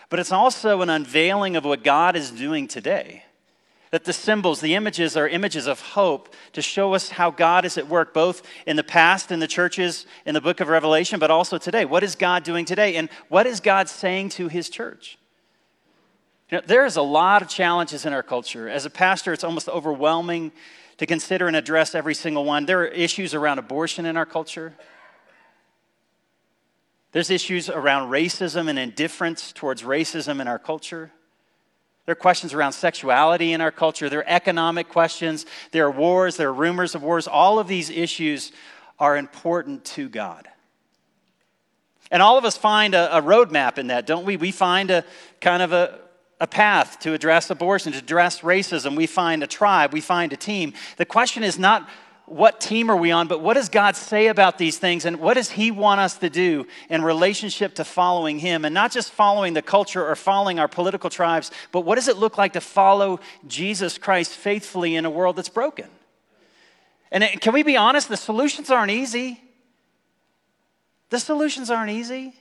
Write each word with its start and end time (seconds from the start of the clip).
But 0.09 0.17
it's 0.17 0.31
also 0.31 0.81
an 0.81 0.89
unveiling 0.89 1.55
of 1.55 1.63
what 1.63 1.83
God 1.83 2.15
is 2.15 2.31
doing 2.31 2.67
today. 2.67 3.25
That 3.91 4.05
the 4.05 4.13
symbols, 4.13 4.59
the 4.59 4.73
images 4.73 5.15
are 5.15 5.27
images 5.27 5.67
of 5.67 5.79
hope 5.79 6.33
to 6.53 6.63
show 6.63 6.95
us 6.95 7.09
how 7.09 7.29
God 7.29 7.63
is 7.63 7.77
at 7.77 7.87
work, 7.87 8.11
both 8.11 8.41
in 8.65 8.75
the 8.75 8.83
past 8.83 9.31
in 9.31 9.39
the 9.39 9.47
churches 9.47 10.07
in 10.25 10.33
the 10.33 10.41
book 10.41 10.59
of 10.59 10.67
Revelation, 10.67 11.19
but 11.19 11.29
also 11.29 11.59
today. 11.59 11.85
What 11.85 12.03
is 12.03 12.15
God 12.15 12.43
doing 12.43 12.65
today? 12.65 12.95
And 12.95 13.07
what 13.27 13.45
is 13.45 13.59
God 13.59 13.87
saying 13.87 14.29
to 14.29 14.47
his 14.47 14.67
church? 14.67 15.19
You 16.49 16.57
know, 16.57 16.63
there's 16.65 16.95
a 16.95 17.03
lot 17.03 17.43
of 17.43 17.49
challenges 17.49 18.07
in 18.07 18.13
our 18.13 18.23
culture. 18.23 18.67
As 18.67 18.85
a 18.85 18.89
pastor, 18.89 19.31
it's 19.31 19.43
almost 19.43 19.69
overwhelming 19.69 20.51
to 20.99 21.05
consider 21.05 21.47
and 21.47 21.55
address 21.55 21.95
every 21.95 22.13
single 22.13 22.43
one. 22.45 22.65
There 22.65 22.81
are 22.81 22.87
issues 22.87 23.33
around 23.33 23.57
abortion 23.57 24.05
in 24.05 24.17
our 24.17 24.25
culture. 24.25 24.73
There's 27.13 27.29
issues 27.29 27.69
around 27.69 28.09
racism 28.09 28.69
and 28.69 28.77
indifference 28.77 29.53
towards 29.53 29.81
racism 29.81 30.41
in 30.41 30.47
our 30.47 30.59
culture. 30.59 31.11
There 32.05 32.11
are 32.11 32.15
questions 32.15 32.53
around 32.53 32.73
sexuality 32.73 33.53
in 33.53 33.61
our 33.61 33.71
culture. 33.71 34.09
There 34.09 34.19
are 34.19 34.27
economic 34.27 34.89
questions. 34.89 35.45
There 35.71 35.85
are 35.85 35.91
wars. 35.91 36.35
There 36.35 36.49
are 36.49 36.53
rumors 36.53 36.95
of 36.95 37.01
wars. 37.01 37.27
All 37.27 37.59
of 37.59 37.67
these 37.67 37.89
issues 37.89 38.51
are 38.99 39.15
important 39.15 39.85
to 39.85 40.09
God. 40.09 40.49
And 42.11 42.21
all 42.21 42.37
of 42.37 42.43
us 42.43 42.57
find 42.57 42.93
a, 42.93 43.17
a 43.17 43.21
roadmap 43.21 43.77
in 43.77 43.87
that, 43.87 44.05
don't 44.05 44.25
we? 44.25 44.35
We 44.35 44.51
find 44.51 44.91
a 44.91 45.05
kind 45.39 45.63
of 45.63 45.71
a, 45.71 45.99
a 46.39 46.47
path 46.47 46.99
to 46.99 47.13
address 47.13 47.49
abortion, 47.49 47.91
to 47.91 47.99
address 47.99 48.41
racism. 48.41 48.95
We 48.95 49.07
find 49.07 49.43
a 49.43 49.47
tribe, 49.47 49.93
we 49.93 50.01
find 50.01 50.31
a 50.33 50.37
team. 50.37 50.73
The 50.97 51.05
question 51.05 51.43
is 51.43 51.59
not 51.59 51.89
what 52.29 52.61
team 52.61 52.91
are 52.91 52.95
we 52.95 53.11
on, 53.11 53.27
but 53.27 53.41
what 53.41 53.55
does 53.55 53.69
God 53.69 53.95
say 53.95 54.27
about 54.27 54.59
these 54.59 54.77
things 54.77 55.05
and 55.05 55.19
what 55.19 55.33
does 55.33 55.49
He 55.49 55.71
want 55.71 55.99
us 55.99 56.17
to 56.19 56.29
do 56.29 56.67
in 56.87 57.01
relationship 57.01 57.75
to 57.75 57.83
following 57.83 58.39
Him? 58.39 58.65
And 58.65 58.73
not 58.73 58.91
just 58.91 59.11
following 59.11 59.53
the 59.53 59.61
culture 59.61 60.07
or 60.07 60.15
following 60.15 60.59
our 60.59 60.67
political 60.67 61.09
tribes, 61.09 61.49
but 61.71 61.81
what 61.81 61.95
does 61.95 62.07
it 62.07 62.17
look 62.17 62.37
like 62.37 62.53
to 62.53 62.61
follow 62.61 63.19
Jesus 63.47 63.97
Christ 63.97 64.33
faithfully 64.33 64.95
in 64.95 65.05
a 65.05 65.09
world 65.09 65.37
that's 65.37 65.49
broken? 65.49 65.87
And 67.11 67.23
can 67.41 67.53
we 67.53 67.63
be 67.63 67.75
honest? 67.75 68.07
The 68.07 68.17
solutions 68.17 68.69
aren't 68.69 68.91
easy. 68.91 69.41
The 71.09 71.19
solutions 71.19 71.71
aren't 71.71 71.91
easy. 71.91 72.35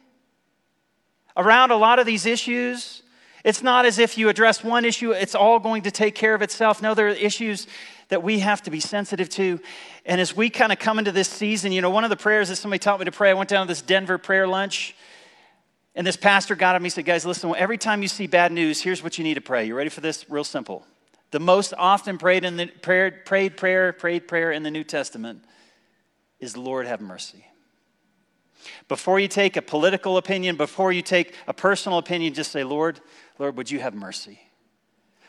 Around 1.36 1.70
a 1.70 1.76
lot 1.76 1.98
of 1.98 2.04
these 2.04 2.26
issues, 2.26 3.02
it's 3.44 3.62
not 3.62 3.86
as 3.86 3.98
if 3.98 4.18
you 4.18 4.28
address 4.28 4.64
one 4.64 4.84
issue, 4.84 5.12
it's 5.12 5.34
all 5.34 5.58
going 5.58 5.82
to 5.82 5.90
take 5.90 6.14
care 6.14 6.34
of 6.34 6.42
itself. 6.42 6.82
No, 6.82 6.94
there 6.94 7.06
are 7.06 7.10
issues 7.10 7.66
that 8.08 8.22
we 8.22 8.40
have 8.40 8.62
to 8.62 8.70
be 8.70 8.80
sensitive 8.80 9.28
to. 9.30 9.60
And 10.04 10.20
as 10.20 10.34
we 10.34 10.50
kind 10.50 10.72
of 10.72 10.78
come 10.78 10.98
into 10.98 11.12
this 11.12 11.28
season, 11.28 11.72
you 11.72 11.80
know, 11.80 11.90
one 11.90 12.04
of 12.04 12.10
the 12.10 12.16
prayers 12.16 12.48
that 12.48 12.56
somebody 12.56 12.78
taught 12.78 12.98
me 12.98 13.04
to 13.04 13.12
pray, 13.12 13.30
I 13.30 13.34
went 13.34 13.50
down 13.50 13.66
to 13.66 13.70
this 13.70 13.82
Denver 13.82 14.18
prayer 14.18 14.48
lunch, 14.48 14.94
and 15.94 16.06
this 16.06 16.16
pastor 16.16 16.54
got 16.54 16.74
up 16.74 16.76
and 16.76 16.86
he 16.86 16.90
said, 16.90 17.04
Guys, 17.04 17.26
listen, 17.26 17.52
every 17.56 17.78
time 17.78 18.02
you 18.02 18.08
see 18.08 18.26
bad 18.26 18.52
news, 18.52 18.80
here's 18.80 19.02
what 19.02 19.18
you 19.18 19.24
need 19.24 19.34
to 19.34 19.40
pray. 19.40 19.66
You 19.66 19.74
ready 19.74 19.90
for 19.90 20.00
this? 20.00 20.28
Real 20.30 20.44
simple. 20.44 20.86
The 21.30 21.40
most 21.40 21.74
often 21.76 22.16
prayed 22.16 22.44
in 22.44 22.56
the 22.56 22.66
prayer, 22.66 23.10
prayed 23.10 23.56
prayer, 23.56 23.92
prayed 23.92 24.26
prayer 24.28 24.50
in 24.52 24.62
the 24.62 24.70
New 24.70 24.84
Testament 24.84 25.44
is 26.40 26.56
Lord 26.56 26.86
have 26.86 27.00
mercy. 27.00 27.47
Before 28.88 29.20
you 29.20 29.28
take 29.28 29.56
a 29.56 29.62
political 29.62 30.16
opinion, 30.16 30.56
before 30.56 30.92
you 30.92 31.02
take 31.02 31.34
a 31.46 31.54
personal 31.54 31.98
opinion, 31.98 32.34
just 32.34 32.52
say, 32.52 32.64
Lord, 32.64 33.00
Lord, 33.38 33.56
would 33.56 33.70
you 33.70 33.80
have 33.80 33.94
mercy? 33.94 34.40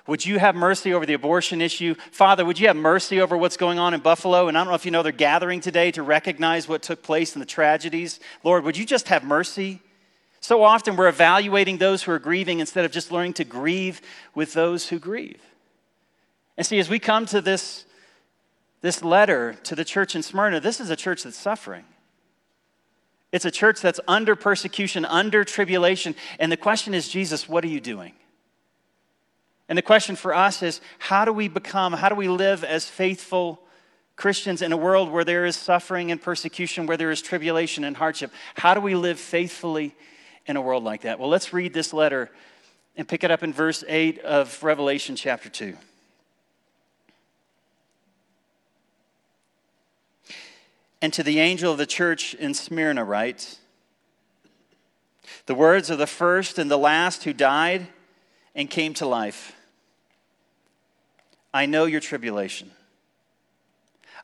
Would 0.08 0.26
you 0.26 0.40
have 0.40 0.56
mercy 0.56 0.92
over 0.94 1.06
the 1.06 1.14
abortion 1.14 1.62
issue? 1.62 1.94
Father, 2.12 2.44
would 2.44 2.60
you 2.60 2.68
have 2.68 2.76
mercy 2.76 3.22
over 3.22 3.38
what's 3.38 3.58
going 3.58 3.78
on 3.78 3.94
in 3.94 4.00
Buffalo? 4.00 4.48
And 4.48 4.58
I 4.58 4.62
don't 4.62 4.70
know 4.70 4.76
if 4.76 4.86
you 4.86 4.92
know 4.92 5.04
they're 5.04 5.12
gathering 5.12 5.62
today 5.62 5.92
to 5.92 6.02
recognize 6.02 6.68
what 6.68 6.82
took 6.82 7.04
place 7.04 7.36
in 7.36 7.40
the 7.40 7.46
tragedies. 7.46 8.20
Lord, 8.44 8.64
would 8.64 8.76
you 8.76 8.86
just 8.86 9.10
have 9.10 9.24
mercy? 9.24 9.82
So 10.42 10.64
often 10.64 10.96
we're 10.96 11.10
evaluating 11.10 11.78
those 11.78 12.02
who 12.02 12.12
are 12.12 12.18
grieving 12.18 12.60
instead 12.60 12.86
of 12.86 12.92
just 12.92 13.12
learning 13.12 13.34
to 13.34 13.44
grieve 13.44 14.02
with 14.34 14.54
those 14.54 14.90
who 14.90 14.98
grieve. 14.98 15.42
And 16.58 16.66
see, 16.66 16.80
as 16.80 16.90
we 16.90 16.98
come 16.98 17.28
to 17.28 17.40
this, 17.40 17.86
this 18.82 19.04
letter 19.04 19.54
to 19.64 19.76
the 19.76 19.86
church 19.86 20.16
in 20.16 20.24
Smyrna, 20.24 20.60
this 20.60 20.80
is 20.80 20.90
a 20.90 20.96
church 20.96 21.24
that's 21.24 21.38
suffering. 21.38 21.86
It's 23.32 23.46
a 23.46 23.52
church 23.52 23.82
that's 23.82 24.00
under 24.08 24.36
persecution, 24.36 25.06
under 25.06 25.44
tribulation. 25.44 26.16
And 26.40 26.52
the 26.52 26.58
question 26.58 26.94
is, 26.94 27.08
Jesus, 27.08 27.48
what 27.48 27.64
are 27.64 27.68
you 27.68 27.80
doing? 27.80 28.14
And 29.68 29.78
the 29.78 29.84
question 29.84 30.16
for 30.16 30.34
us 30.34 30.64
is, 30.64 30.82
how 30.98 31.26
do 31.26 31.32
we 31.32 31.48
become, 31.48 31.94
how 31.94 32.10
do 32.10 32.16
we 32.16 32.28
live 32.28 32.64
as 32.64 32.86
faithful 32.86 33.62
Christians 34.16 34.64
in 34.64 34.72
a 34.72 34.78
world 34.78 35.12
where 35.12 35.24
there 35.24 35.46
is 35.46 35.56
suffering 35.56 36.12
and 36.12 36.20
persecution, 36.20 36.88
where 36.88 36.98
there 36.98 37.12
is 37.12 37.22
tribulation 37.22 37.84
and 37.84 37.96
hardship? 37.96 38.32
How 38.56 38.74
do 38.74 38.82
we 38.82 38.96
live 38.96 39.20
faithfully 39.20 39.96
in 40.48 40.58
a 40.58 40.62
world 40.62 40.84
like 40.84 41.02
that? 41.02 41.20
Well, 41.20 41.30
let's 41.30 41.54
read 41.54 41.72
this 41.72 41.94
letter 41.94 42.32
and 42.98 43.08
pick 43.08 43.24
it 43.24 43.30
up 43.30 43.44
in 43.44 43.54
verse 43.54 43.84
8 43.88 44.20
of 44.20 44.62
Revelation 44.64 45.16
chapter 45.16 45.50
2. 45.50 45.78
And 51.02 51.14
to 51.14 51.24
the 51.24 51.40
angel 51.40 51.72
of 51.72 51.78
the 51.78 51.86
church 51.86 52.34
in 52.34 52.54
Smyrna, 52.54 53.04
write 53.04 53.58
The 55.46 55.56
words 55.56 55.90
of 55.90 55.98
the 55.98 56.08
first 56.08 56.60
and 56.60 56.70
the 56.70 56.78
last 56.78 57.24
who 57.24 57.34
died 57.34 57.88
and 58.54 58.70
came 58.70 58.94
to 58.96 59.06
life. 59.06 59.54
I 61.54 61.66
know 61.66 61.86
your 61.86 62.02
tribulation. 62.02 62.72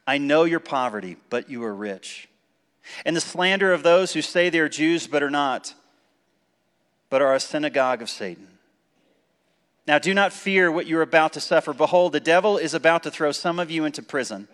I 0.06 0.18
know 0.18 0.44
your 0.44 0.59
poverty, 0.59 1.18
but 1.30 1.50
you 1.50 1.64
are 1.64 1.74
rich. 1.74 2.28
And 3.06 3.16
the 3.16 3.22
slander 3.22 3.74
of 3.74 3.81
those 3.81 4.14
who 4.14 4.22
say 4.22 4.50
they 4.50 4.59
are 4.59 4.69
Jews 4.69 5.08
but 5.08 5.24
are 5.24 5.31
not, 5.31 5.74
but 7.09 7.22
are 7.22 7.34
a 7.34 7.40
synagogue 7.40 8.02
of 8.02 8.09
Satan. 8.09 8.47
Now 9.88 9.97
do 9.97 10.14
not 10.14 10.34
fear 10.34 10.72
what 10.72 10.85
you 10.85 11.00
are 11.00 11.03
about 11.03 11.34
to 11.34 11.40
suffer. 11.40 11.74
Behold, 11.74 12.12
the 12.12 12.19
devil 12.19 12.58
is 12.58 12.74
about 12.74 13.03
to 13.03 13.12
throw 13.12 13.31
some 13.31 13.59
of 13.59 13.72
you 13.72 13.85
into 13.85 14.03
prison 14.03 14.47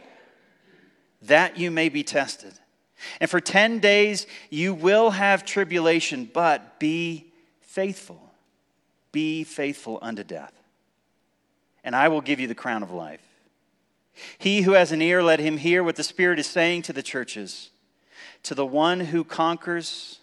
that 1.24 1.58
you 1.58 1.72
may 1.72 1.90
be 1.90 2.04
tested. 2.04 2.54
And 3.20 3.30
for 3.30 3.40
10 3.40 3.80
days 3.80 4.28
you 4.50 4.74
will 4.74 5.12
have 5.12 5.46
tribulation, 5.46 6.30
but 6.32 6.80
be 6.80 7.32
faithful. 7.62 8.32
Be 9.12 9.44
faithful 9.44 10.00
unto 10.02 10.24
death. 10.24 10.54
And 11.84 11.96
I 11.96 12.08
will 12.08 12.22
give 12.22 12.40
you 12.40 12.48
the 12.48 12.56
crown 12.56 12.84
of 12.84 12.92
life. 12.92 13.22
He 14.38 14.62
who 14.62 14.74
has 14.74 14.92
an 14.92 15.02
ear, 15.02 15.24
let 15.24 15.40
him 15.40 15.58
hear 15.58 15.84
what 15.84 15.96
the 15.96 16.04
Spirit 16.04 16.38
is 16.38 16.48
saying 16.48 16.84
to 16.84 16.94
the 16.94 17.04
churches. 17.04 17.70
To 18.44 18.56
the 18.56 18.66
one 18.66 19.00
who 19.00 19.24
conquers, 19.24 20.20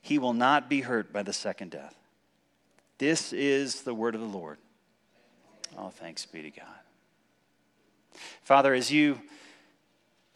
he 0.00 0.18
will 0.18 0.32
not 0.32 0.68
be 0.68 0.82
hurt 0.82 1.12
by 1.12 1.22
the 1.22 1.32
second 1.32 1.72
death. 1.72 1.94
This 2.98 3.32
is 3.32 3.82
the 3.82 3.94
word 3.94 4.14
of 4.14 4.20
the 4.20 4.26
Lord. 4.26 4.58
Oh, 5.76 5.90
thanks 5.90 6.24
be 6.24 6.42
to 6.42 6.50
God. 6.50 6.68
Father, 8.42 8.72
as 8.72 8.90
you 8.90 9.20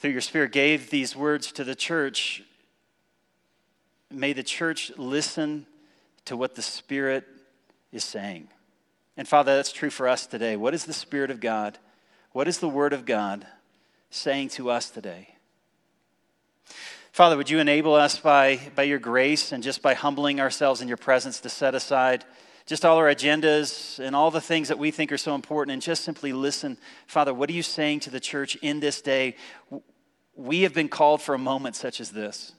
through 0.00 0.10
your 0.10 0.22
Spirit, 0.22 0.50
gave 0.50 0.90
these 0.90 1.14
words 1.14 1.52
to 1.52 1.62
the 1.62 1.74
church, 1.74 2.42
may 4.10 4.32
the 4.32 4.42
church 4.42 4.90
listen 4.96 5.66
to 6.24 6.36
what 6.36 6.54
the 6.54 6.62
Spirit 6.62 7.26
is 7.92 8.02
saying. 8.02 8.48
And 9.16 9.28
Father, 9.28 9.54
that's 9.54 9.72
true 9.72 9.90
for 9.90 10.08
us 10.08 10.26
today. 10.26 10.56
What 10.56 10.72
is 10.72 10.86
the 10.86 10.94
Spirit 10.94 11.30
of 11.30 11.38
God? 11.38 11.78
What 12.32 12.48
is 12.48 12.58
the 12.58 12.68
Word 12.68 12.94
of 12.94 13.04
God 13.04 13.46
saying 14.08 14.48
to 14.50 14.70
us 14.70 14.88
today? 14.88 15.34
Father, 17.12 17.36
would 17.36 17.50
you 17.50 17.58
enable 17.58 17.94
us 17.94 18.18
by, 18.18 18.58
by 18.74 18.84
your 18.84 18.98
grace 18.98 19.52
and 19.52 19.62
just 19.62 19.82
by 19.82 19.92
humbling 19.92 20.40
ourselves 20.40 20.80
in 20.80 20.88
your 20.88 20.96
presence 20.96 21.40
to 21.40 21.50
set 21.50 21.74
aside 21.74 22.24
just 22.66 22.84
all 22.84 22.98
our 22.98 23.12
agendas 23.12 23.98
and 23.98 24.14
all 24.14 24.30
the 24.30 24.40
things 24.40 24.68
that 24.68 24.78
we 24.78 24.92
think 24.92 25.10
are 25.10 25.18
so 25.18 25.34
important 25.34 25.72
and 25.72 25.82
just 25.82 26.04
simply 26.04 26.32
listen. 26.32 26.78
Father, 27.08 27.34
what 27.34 27.50
are 27.50 27.52
you 27.52 27.64
saying 27.64 27.98
to 27.98 28.10
the 28.10 28.20
church 28.20 28.54
in 28.62 28.78
this 28.78 29.02
day? 29.02 29.34
We 30.40 30.62
have 30.62 30.72
been 30.72 30.88
called 30.88 31.20
for 31.20 31.34
a 31.34 31.38
moment 31.38 31.76
such 31.76 32.00
as 32.00 32.10
this. 32.10 32.52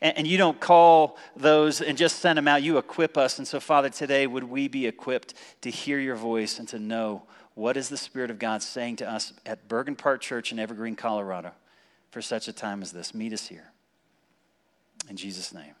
And, 0.00 0.18
and 0.18 0.26
you 0.26 0.38
don't 0.38 0.60
call 0.60 1.18
those 1.36 1.80
and 1.80 1.98
just 1.98 2.20
send 2.20 2.38
them 2.38 2.46
out, 2.46 2.62
you 2.62 2.78
equip 2.78 3.16
us. 3.16 3.38
And 3.38 3.46
so, 3.46 3.58
Father, 3.58 3.90
today, 3.90 4.26
would 4.26 4.44
we 4.44 4.68
be 4.68 4.86
equipped 4.86 5.34
to 5.62 5.70
hear 5.70 5.98
your 5.98 6.16
voice 6.16 6.58
and 6.58 6.68
to 6.68 6.78
know 6.78 7.22
what 7.54 7.76
is 7.76 7.88
the 7.88 7.96
Spirit 7.96 8.30
of 8.30 8.38
God 8.38 8.62
saying 8.62 8.96
to 8.96 9.10
us 9.10 9.32
at 9.44 9.68
Bergen 9.68 9.96
Park 9.96 10.20
Church 10.20 10.52
in 10.52 10.58
Evergreen, 10.58 10.94
Colorado 10.94 11.52
for 12.10 12.22
such 12.22 12.46
a 12.46 12.52
time 12.52 12.82
as 12.82 12.92
this? 12.92 13.14
Meet 13.14 13.32
us 13.32 13.48
here. 13.48 13.72
In 15.08 15.16
Jesus' 15.16 15.52
name. 15.52 15.74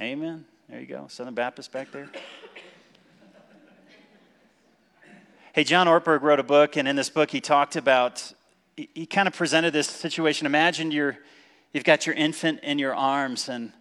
Amen. 0.00 0.44
There 0.68 0.80
you 0.80 0.86
go. 0.86 1.06
Southern 1.08 1.34
Baptist 1.34 1.70
back 1.70 1.92
there. 1.92 2.08
Hey, 5.52 5.62
John 5.62 5.86
Ortberg 5.86 6.22
wrote 6.22 6.40
a 6.40 6.44
book, 6.44 6.76
and 6.76 6.88
in 6.88 6.96
this 6.96 7.10
book, 7.10 7.30
he 7.30 7.40
talked 7.40 7.76
about, 7.76 8.32
he, 8.76 9.06
kind 9.06 9.28
of 9.28 9.34
presented 9.34 9.72
this 9.72 9.88
situation. 9.88 10.46
Imagine 10.46 10.90
you're, 10.90 11.18
you've 11.72 11.84
got 11.84 12.06
your 12.06 12.14
infant 12.14 12.60
in 12.62 12.78
your 12.78 12.94
arms, 12.94 13.48
and 13.48 13.72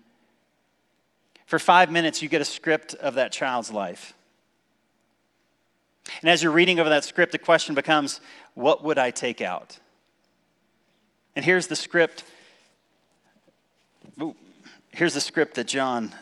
for 1.45 1.59
five 1.59 1.91
minutes, 1.91 2.21
you 2.21 2.29
get 2.29 2.41
a 2.41 2.45
script 2.45 2.93
of 2.95 3.15
that 3.15 3.31
child's 3.31 3.71
life. 3.71 4.13
And 6.21 6.29
as 6.29 6.43
you're 6.43 6.51
reading 6.51 6.79
over 6.79 6.89
that 6.89 7.03
script, 7.03 7.31
the 7.31 7.37
question 7.37 7.75
becomes, 7.75 8.19
what 8.53 8.83
would 8.83 8.97
I 8.97 9.11
take 9.11 9.41
out? 9.41 9.79
And 11.35 11.43
here's 11.43 11.67
the 11.67 11.75
script. 11.75 12.23
Ooh, 14.21 14.35
here's 14.91 15.13
the 15.13 15.21
script 15.21 15.55
that 15.55 15.67
John, 15.67 16.13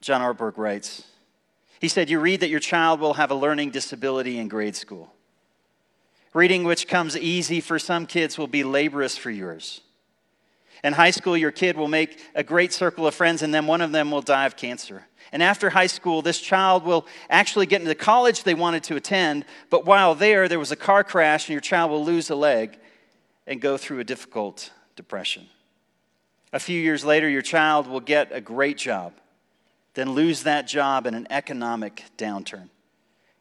John 0.00 0.20
Ortberg 0.20 0.56
writes. 0.56 1.04
He 1.80 1.88
said, 1.88 2.10
You 2.10 2.18
read 2.18 2.40
that 2.40 2.48
your 2.48 2.60
child 2.60 3.00
will 3.00 3.14
have 3.14 3.30
a 3.30 3.34
learning 3.34 3.70
disability 3.70 4.38
in 4.38 4.48
grade 4.48 4.74
school. 4.74 5.12
Reading 6.36 6.64
which 6.64 6.86
comes 6.86 7.16
easy 7.16 7.62
for 7.62 7.78
some 7.78 8.04
kids 8.04 8.36
will 8.36 8.46
be 8.46 8.62
laborious 8.62 9.16
for 9.16 9.30
yours. 9.30 9.80
In 10.84 10.92
high 10.92 11.10
school, 11.10 11.34
your 11.34 11.50
kid 11.50 11.78
will 11.78 11.88
make 11.88 12.20
a 12.34 12.44
great 12.44 12.74
circle 12.74 13.06
of 13.06 13.14
friends, 13.14 13.40
and 13.40 13.54
then 13.54 13.66
one 13.66 13.80
of 13.80 13.90
them 13.90 14.10
will 14.10 14.20
die 14.20 14.44
of 14.44 14.54
cancer. 14.54 15.06
And 15.32 15.42
after 15.42 15.70
high 15.70 15.86
school, 15.86 16.20
this 16.20 16.38
child 16.38 16.84
will 16.84 17.06
actually 17.30 17.64
get 17.64 17.80
into 17.80 17.88
the 17.88 17.94
college 17.94 18.42
they 18.42 18.52
wanted 18.52 18.82
to 18.84 18.96
attend, 18.96 19.46
but 19.70 19.86
while 19.86 20.14
there, 20.14 20.46
there 20.46 20.58
was 20.58 20.70
a 20.70 20.76
car 20.76 21.02
crash, 21.02 21.46
and 21.46 21.54
your 21.54 21.62
child 21.62 21.90
will 21.90 22.04
lose 22.04 22.28
a 22.28 22.36
leg 22.36 22.78
and 23.46 23.58
go 23.58 23.78
through 23.78 24.00
a 24.00 24.04
difficult 24.04 24.70
depression. 24.94 25.46
A 26.52 26.60
few 26.60 26.78
years 26.78 27.02
later, 27.02 27.30
your 27.30 27.40
child 27.40 27.86
will 27.86 28.00
get 28.00 28.28
a 28.30 28.42
great 28.42 28.76
job, 28.76 29.14
then 29.94 30.10
lose 30.10 30.42
that 30.42 30.66
job 30.66 31.06
in 31.06 31.14
an 31.14 31.28
economic 31.30 32.04
downturn. 32.18 32.68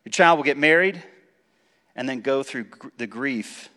Your 0.06 0.14
child 0.14 0.40
will 0.40 0.46
get 0.46 0.58
married 0.58 1.04
and 1.96 2.08
then 2.08 2.22
go 2.22 2.44
through 2.44 2.66
the 2.98 3.08
grief 3.08 3.70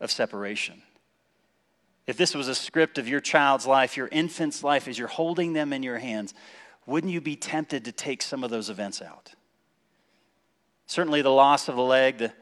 of 0.00 0.10
separation. 0.10 0.82
If 2.06 2.16
this 2.16 2.34
was 2.34 2.48
a 2.48 2.54
script 2.54 2.98
of 2.98 3.08
your 3.08 3.20
child's 3.20 3.66
life, 3.66 3.96
your 3.96 4.08
infant's 4.08 4.62
life, 4.62 4.86
as 4.86 4.98
you're 4.98 5.08
holding 5.08 5.54
them 5.54 5.72
in 5.72 5.82
your 5.82 5.98
hands, 5.98 6.34
wouldn't 6.86 7.12
you 7.12 7.20
be 7.20 7.34
tempted 7.34 7.84
to 7.86 7.92
take 7.92 8.22
some 8.22 8.44
of 8.44 8.50
those 8.50 8.70
events 8.70 9.02
out? 9.02 9.34
Certainly, 10.86 11.22
the 11.22 11.30
loss 11.30 11.68
of 11.68 11.76
a 11.76 11.82
leg, 11.82 12.18
the, 12.18 12.32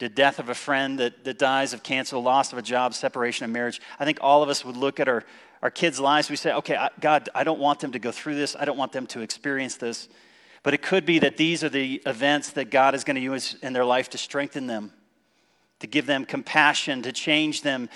the 0.00 0.08
death 0.08 0.40
of 0.40 0.48
a 0.48 0.54
friend 0.54 0.98
that, 0.98 1.22
that 1.22 1.38
dies 1.38 1.72
of 1.72 1.84
cancer, 1.84 2.16
the 2.16 2.20
loss 2.20 2.52
of 2.52 2.58
a 2.58 2.62
job, 2.62 2.94
separation 2.94 3.44
of 3.44 3.50
marriage. 3.50 3.80
I 4.00 4.04
think 4.04 4.18
all 4.20 4.42
of 4.42 4.48
us 4.48 4.64
would 4.64 4.76
look 4.76 4.98
at 4.98 5.06
our, 5.06 5.22
our 5.62 5.70
kids' 5.70 6.00
lives. 6.00 6.28
We 6.28 6.34
say, 6.34 6.52
okay, 6.54 6.74
I, 6.74 6.90
God, 6.98 7.28
I 7.32 7.44
don't 7.44 7.60
want 7.60 7.78
them 7.78 7.92
to 7.92 8.00
go 8.00 8.10
through 8.10 8.34
this. 8.34 8.56
I 8.58 8.64
don't 8.64 8.76
want 8.76 8.90
them 8.90 9.06
to 9.08 9.20
experience 9.20 9.76
this. 9.76 10.08
But 10.62 10.74
it 10.74 10.82
could 10.82 11.04
be 11.04 11.18
that 11.18 11.36
these 11.36 11.64
are 11.64 11.68
the 11.68 12.02
events 12.06 12.50
that 12.50 12.70
God 12.70 12.94
is 12.94 13.04
going 13.04 13.16
to 13.16 13.22
use 13.22 13.56
in 13.62 13.72
their 13.72 13.84
life 13.84 14.10
to 14.10 14.18
strengthen 14.18 14.66
them, 14.66 14.92
to 15.80 15.86
give 15.86 16.06
them 16.06 16.24
compassion, 16.24 17.02
to 17.02 17.12
change 17.12 17.62
them. 17.62 17.88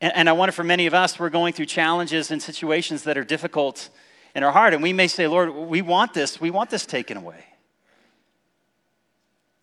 And, 0.00 0.14
and 0.14 0.28
I 0.28 0.32
wonder 0.32 0.52
for 0.52 0.64
many 0.64 0.86
of 0.86 0.94
us, 0.94 1.18
we're 1.18 1.30
going 1.30 1.54
through 1.54 1.66
challenges 1.66 2.30
and 2.30 2.42
situations 2.42 3.04
that 3.04 3.16
are 3.16 3.24
difficult 3.24 3.88
in 4.34 4.42
our 4.42 4.52
heart. 4.52 4.74
And 4.74 4.82
we 4.82 4.92
may 4.92 5.08
say, 5.08 5.26
Lord, 5.26 5.54
we 5.54 5.80
want 5.80 6.12
this, 6.12 6.40
we 6.40 6.50
want 6.50 6.68
this 6.70 6.84
taken 6.84 7.16
away. 7.16 7.44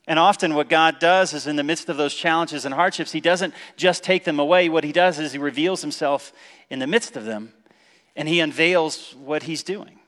And 0.08 0.20
often, 0.20 0.54
what 0.54 0.70
God 0.70 1.00
does 1.00 1.34
is, 1.34 1.48
in 1.48 1.56
the 1.56 1.64
midst 1.64 1.90
of 1.90 1.98
those 1.98 2.14
challenges 2.14 2.64
and 2.64 2.76
hardships, 2.76 3.12
He 3.12 3.22
doesn't 3.22 3.56
just 3.76 4.04
take 4.04 4.24
them 4.24 4.40
away. 4.40 4.70
What 4.70 4.84
He 4.84 4.92
does 4.92 5.18
is 5.18 5.32
He 5.32 5.40
reveals 5.40 5.82
Himself 5.82 6.32
in 6.70 6.78
the 6.78 6.86
midst 6.86 7.18
of 7.18 7.26
them, 7.26 7.54
and 8.16 8.30
He 8.30 8.40
unveils 8.40 9.16
what 9.16 9.44
He's 9.44 9.64
doing. 9.64 10.00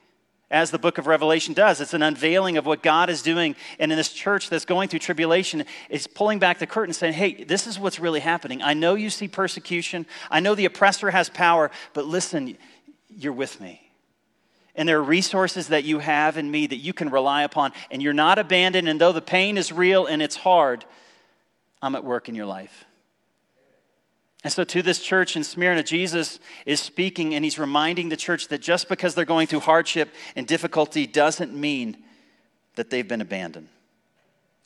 As 0.50 0.72
the 0.72 0.80
book 0.80 0.98
of 0.98 1.08
Revelation 1.08 1.54
does, 1.54 1.82
it's 1.82 1.94
an 1.94 2.02
unveiling 2.02 2.56
of 2.58 2.66
what 2.66 2.82
God 2.82 3.10
is 3.10 3.22
doing. 3.22 3.56
And 3.80 3.92
in 3.92 3.98
this 3.98 4.14
church 4.14 4.50
that's 4.50 4.64
going 4.64 4.88
through 4.88 5.00
tribulation, 5.00 5.66
it's 5.90 6.08
pulling 6.08 6.40
back 6.40 6.60
the 6.60 6.68
curtain 6.68 6.94
saying, 6.94 7.14
Hey, 7.14 7.44
this 7.44 7.68
is 7.68 7.78
what's 7.78 8.00
really 8.00 8.22
happening. 8.22 8.62
I 8.62 8.74
know 8.74 8.96
you 8.96 9.10
see 9.10 9.28
persecution, 9.28 10.06
I 10.32 10.40
know 10.40 10.56
the 10.56 10.66
oppressor 10.66 11.12
has 11.12 11.28
power, 11.30 11.70
but 11.94 12.06
listen, 12.06 12.58
you're 13.10 13.34
with 13.34 13.60
me. 13.60 13.82
And 14.74 14.88
there 14.88 15.00
are 15.00 15.04
resources 15.04 15.70
that 15.70 15.84
you 15.84 16.00
have 16.00 16.38
in 16.38 16.50
me 16.50 16.68
that 16.68 16.78
you 16.78 16.94
can 16.94 17.10
rely 17.10 17.44
upon, 17.44 17.74
and 17.90 18.02
you're 18.02 18.14
not 18.14 18.38
abandoned. 18.38 18.88
And 18.88 19.02
though 19.02 19.12
the 19.12 19.22
pain 19.22 19.58
is 19.58 19.74
real 19.74 20.06
and 20.06 20.22
it's 20.22 20.36
hard, 20.36 20.86
I'm 21.82 21.96
at 21.96 22.06
work 22.06 22.30
in 22.30 22.36
your 22.36 22.46
life. 22.46 22.86
And 24.48 24.54
so, 24.54 24.64
to 24.64 24.82
this 24.82 25.00
church 25.00 25.36
in 25.36 25.44
Smyrna, 25.44 25.84
Jesus 25.84 26.40
is 26.66 26.80
speaking 26.80 27.36
and 27.36 27.44
he's 27.44 27.60
reminding 27.60 28.08
the 28.08 28.16
church 28.16 28.48
that 28.48 28.62
just 28.62 28.88
because 28.88 29.14
they're 29.14 29.26
going 29.26 29.46
through 29.46 29.60
hardship 29.60 30.08
and 30.38 30.48
difficulty 30.48 31.06
doesn't 31.06 31.54
mean 31.54 31.98
that 32.76 32.90
they've 32.90 33.06
been 33.06 33.20
abandoned. 33.20 33.68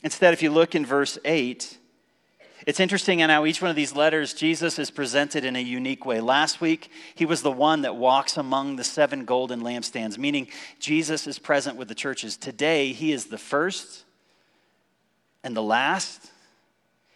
Instead, 0.04 0.36
if 0.36 0.44
you 0.44 0.52
look 0.52 0.76
in 0.76 0.86
verse 0.86 1.18
8, 1.26 1.80
it's 2.68 2.80
interesting 2.80 3.22
in 3.22 3.32
how 3.32 3.44
each 3.48 3.60
one 3.60 3.72
of 3.72 3.76
these 3.76 3.96
letters, 3.96 4.36
Jesus 4.36 4.78
is 4.78 4.92
presented 4.92 5.44
in 5.44 5.56
a 5.56 5.60
unique 5.60 6.06
way. 6.06 6.22
Last 6.22 6.62
week, 6.62 6.92
he 7.16 7.26
was 7.26 7.42
the 7.42 7.50
one 7.50 7.82
that 7.82 7.96
walks 7.96 8.38
among 8.38 8.76
the 8.76 8.84
seven 8.84 9.26
golden 9.26 9.62
lampstands, 9.62 10.16
meaning 10.16 10.48
Jesus 10.80 11.26
is 11.26 11.40
present 11.40 11.76
with 11.76 11.88
the 11.88 11.96
churches. 11.96 12.38
Today, 12.38 12.94
he 12.94 13.12
is 13.12 13.26
the 13.26 13.40
first 13.40 14.04
and 15.44 15.58
the 15.58 15.64
last. 15.64 16.30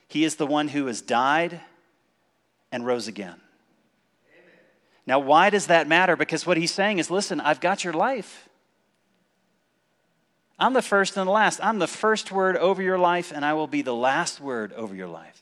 He 0.08 0.24
is 0.24 0.38
the 0.38 0.48
one 0.48 0.70
who 0.70 0.88
has 0.88 1.04
died 1.04 1.62
and 2.76 2.86
rose 2.86 3.08
again. 3.08 3.40
Now, 5.08 5.20
why 5.20 5.50
does 5.50 5.68
that 5.68 5.88
matter? 5.88 6.18
Because 6.18 6.46
what 6.46 6.58
he's 6.58 6.74
saying 6.74 7.00
is 7.00 7.10
listen, 7.10 7.40
I've 7.40 7.62
got 7.62 7.86
your 7.86 7.94
life. 7.94 8.50
I'm 10.60 10.74
the 10.74 10.82
first 10.82 11.16
and 11.16 11.26
the 11.26 11.32
last. 11.32 11.62
I'm 11.64 11.80
the 11.80 11.88
first 11.88 12.34
word 12.34 12.58
over 12.58 12.84
your 12.84 12.98
life, 12.98 13.32
and 13.34 13.46
I 13.46 13.54
will 13.54 13.68
be 13.68 13.82
the 13.82 13.96
last 13.96 14.42
word 14.42 14.74
over 14.74 14.94
your 14.94 15.08
life. 15.08 15.42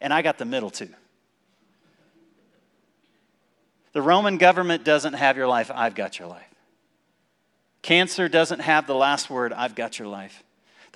And 0.00 0.12
I 0.12 0.22
got 0.22 0.38
the 0.38 0.44
middle 0.44 0.70
too. 0.70 0.88
The 3.92 4.02
Roman 4.02 4.38
government 4.38 4.84
doesn't 4.84 5.14
have 5.14 5.36
your 5.36 5.48
life, 5.48 5.68
I've 5.74 5.96
got 5.96 6.20
your 6.20 6.28
life. 6.28 6.46
Cancer 7.82 8.28
doesn't 8.28 8.60
have 8.60 8.86
the 8.86 8.94
last 8.94 9.30
word, 9.30 9.52
I've 9.52 9.74
got 9.74 9.98
your 9.98 10.06
life. 10.06 10.44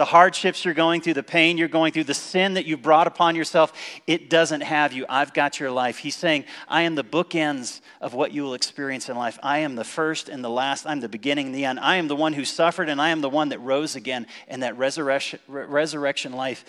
The 0.01 0.07
hardships 0.07 0.65
you're 0.65 0.73
going 0.73 1.03
through, 1.03 1.13
the 1.13 1.23
pain 1.23 1.59
you're 1.59 1.69
going 1.69 1.93
through, 1.93 2.05
the 2.05 2.15
sin 2.15 2.55
that 2.55 2.65
you've 2.65 2.81
brought 2.81 3.07
upon 3.07 3.37
yourself, 3.37 3.71
it 4.07 4.31
doesn't 4.31 4.63
have 4.63 4.95
you. 4.95 5.05
I've 5.11 5.35
got 5.35 5.61
your 5.61 5.71
life. 5.71 5.99
He's 5.99 6.17
saying, 6.17 6.47
I 6.69 6.85
am 6.85 6.95
the 6.95 7.05
bookends 7.05 7.83
of 8.01 8.15
what 8.15 8.33
you 8.33 8.43
will 8.45 8.55
experience 8.55 9.11
in 9.11 9.17
life. 9.19 9.39
I 9.43 9.59
am 9.59 9.75
the 9.75 9.85
first 9.85 10.31
and 10.31 10.43
the 10.43 10.49
last. 10.49 10.87
I'm 10.87 11.01
the 11.01 11.09
beginning 11.11 11.49
and 11.49 11.55
the 11.55 11.67
end. 11.67 11.79
I 11.79 11.97
am 11.97 12.09
the 12.09 12.17
one 12.17 12.33
who 12.33 12.47
suffered, 12.47 12.89
and 12.89 12.99
I 12.99 13.11
am 13.11 13.21
the 13.21 13.29
one 13.29 13.51
that 13.51 13.59
rose 13.59 13.95
again. 13.95 14.27
And 14.49 14.63
that 14.63 14.79
resurrection, 14.79 15.39
resurrection 15.47 16.33
life, 16.33 16.65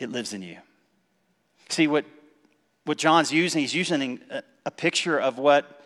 it 0.00 0.10
lives 0.10 0.32
in 0.32 0.42
you. 0.42 0.56
See, 1.68 1.86
what, 1.86 2.04
what 2.86 2.98
John's 2.98 3.30
using, 3.30 3.60
he's 3.60 3.72
using 3.72 4.18
a, 4.32 4.42
a 4.66 4.72
picture 4.72 5.16
of 5.16 5.38
what 5.38 5.80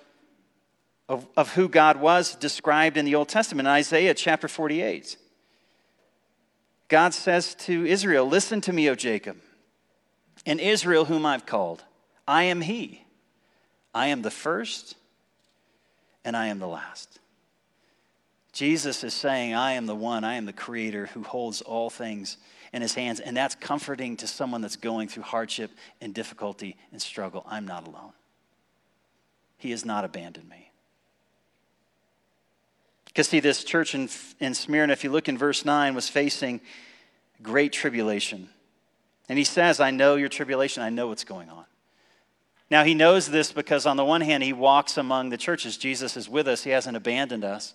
of, 1.10 1.26
of 1.36 1.52
who 1.52 1.68
God 1.68 2.00
was 2.00 2.34
described 2.34 2.96
in 2.96 3.04
the 3.04 3.14
Old 3.14 3.28
Testament, 3.28 3.68
in 3.68 3.72
Isaiah 3.72 4.14
chapter 4.14 4.48
48. 4.48 5.18
God 6.88 7.14
says 7.14 7.54
to 7.56 7.84
Israel, 7.86 8.26
Listen 8.26 8.60
to 8.62 8.72
me, 8.72 8.88
O 8.88 8.94
Jacob, 8.94 9.36
and 10.44 10.60
Israel, 10.60 11.04
whom 11.04 11.26
I've 11.26 11.46
called. 11.46 11.82
I 12.26 12.44
am 12.44 12.60
He. 12.60 13.04
I 13.94 14.08
am 14.08 14.22
the 14.22 14.30
first, 14.30 14.94
and 16.24 16.36
I 16.36 16.48
am 16.48 16.58
the 16.58 16.68
last. 16.68 17.18
Jesus 18.52 19.04
is 19.04 19.12
saying, 19.12 19.54
I 19.54 19.72
am 19.72 19.86
the 19.86 19.94
one, 19.94 20.24
I 20.24 20.34
am 20.34 20.46
the 20.46 20.52
creator 20.52 21.06
who 21.06 21.22
holds 21.22 21.60
all 21.60 21.90
things 21.90 22.38
in 22.72 22.82
his 22.82 22.94
hands. 22.94 23.20
And 23.20 23.36
that's 23.36 23.54
comforting 23.54 24.16
to 24.18 24.26
someone 24.26 24.60
that's 24.60 24.76
going 24.76 25.08
through 25.08 25.24
hardship 25.24 25.70
and 26.00 26.14
difficulty 26.14 26.76
and 26.92 27.00
struggle. 27.00 27.44
I'm 27.46 27.66
not 27.66 27.86
alone. 27.86 28.12
He 29.58 29.72
has 29.72 29.84
not 29.84 30.04
abandoned 30.04 30.48
me. 30.48 30.65
Because, 33.16 33.28
see, 33.28 33.40
this 33.40 33.64
church 33.64 33.94
in, 33.94 34.10
in 34.40 34.52
Smyrna, 34.52 34.92
if 34.92 35.02
you 35.02 35.10
look 35.10 35.26
in 35.26 35.38
verse 35.38 35.64
9, 35.64 35.94
was 35.94 36.06
facing 36.06 36.60
great 37.42 37.72
tribulation. 37.72 38.50
And 39.26 39.38
he 39.38 39.44
says, 39.44 39.80
I 39.80 39.90
know 39.90 40.16
your 40.16 40.28
tribulation, 40.28 40.82
I 40.82 40.90
know 40.90 41.08
what's 41.08 41.24
going 41.24 41.48
on. 41.48 41.64
Now, 42.70 42.84
he 42.84 42.92
knows 42.92 43.30
this 43.30 43.52
because, 43.52 43.86
on 43.86 43.96
the 43.96 44.04
one 44.04 44.20
hand, 44.20 44.42
he 44.42 44.52
walks 44.52 44.98
among 44.98 45.30
the 45.30 45.38
churches. 45.38 45.78
Jesus 45.78 46.14
is 46.14 46.28
with 46.28 46.46
us, 46.46 46.64
he 46.64 46.68
hasn't 46.68 46.94
abandoned 46.94 47.42
us. 47.42 47.72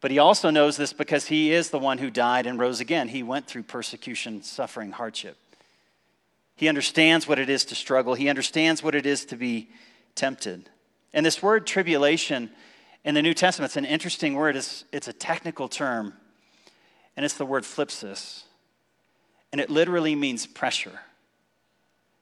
But 0.00 0.12
he 0.12 0.20
also 0.20 0.50
knows 0.50 0.76
this 0.76 0.92
because 0.92 1.26
he 1.26 1.50
is 1.50 1.70
the 1.70 1.80
one 1.80 1.98
who 1.98 2.08
died 2.08 2.46
and 2.46 2.56
rose 2.56 2.78
again. 2.78 3.08
He 3.08 3.24
went 3.24 3.48
through 3.48 3.64
persecution, 3.64 4.44
suffering, 4.44 4.92
hardship. 4.92 5.36
He 6.54 6.68
understands 6.68 7.26
what 7.26 7.40
it 7.40 7.50
is 7.50 7.64
to 7.64 7.74
struggle, 7.74 8.14
he 8.14 8.28
understands 8.28 8.80
what 8.80 8.94
it 8.94 9.06
is 9.06 9.24
to 9.24 9.36
be 9.36 9.70
tempted. 10.14 10.70
And 11.12 11.26
this 11.26 11.42
word 11.42 11.66
tribulation 11.66 12.52
in 13.06 13.14
the 13.14 13.22
New 13.22 13.34
Testament, 13.34 13.68
it's 13.68 13.76
an 13.76 13.84
interesting 13.84 14.34
word. 14.34 14.56
It's, 14.56 14.84
it's 14.90 15.06
a 15.06 15.12
technical 15.12 15.68
term, 15.68 16.12
and 17.16 17.24
it's 17.24 17.34
the 17.34 17.46
word 17.46 17.62
thlipsis. 17.62 18.42
And 19.52 19.60
it 19.60 19.70
literally 19.70 20.16
means 20.16 20.44
pressure. 20.44 20.98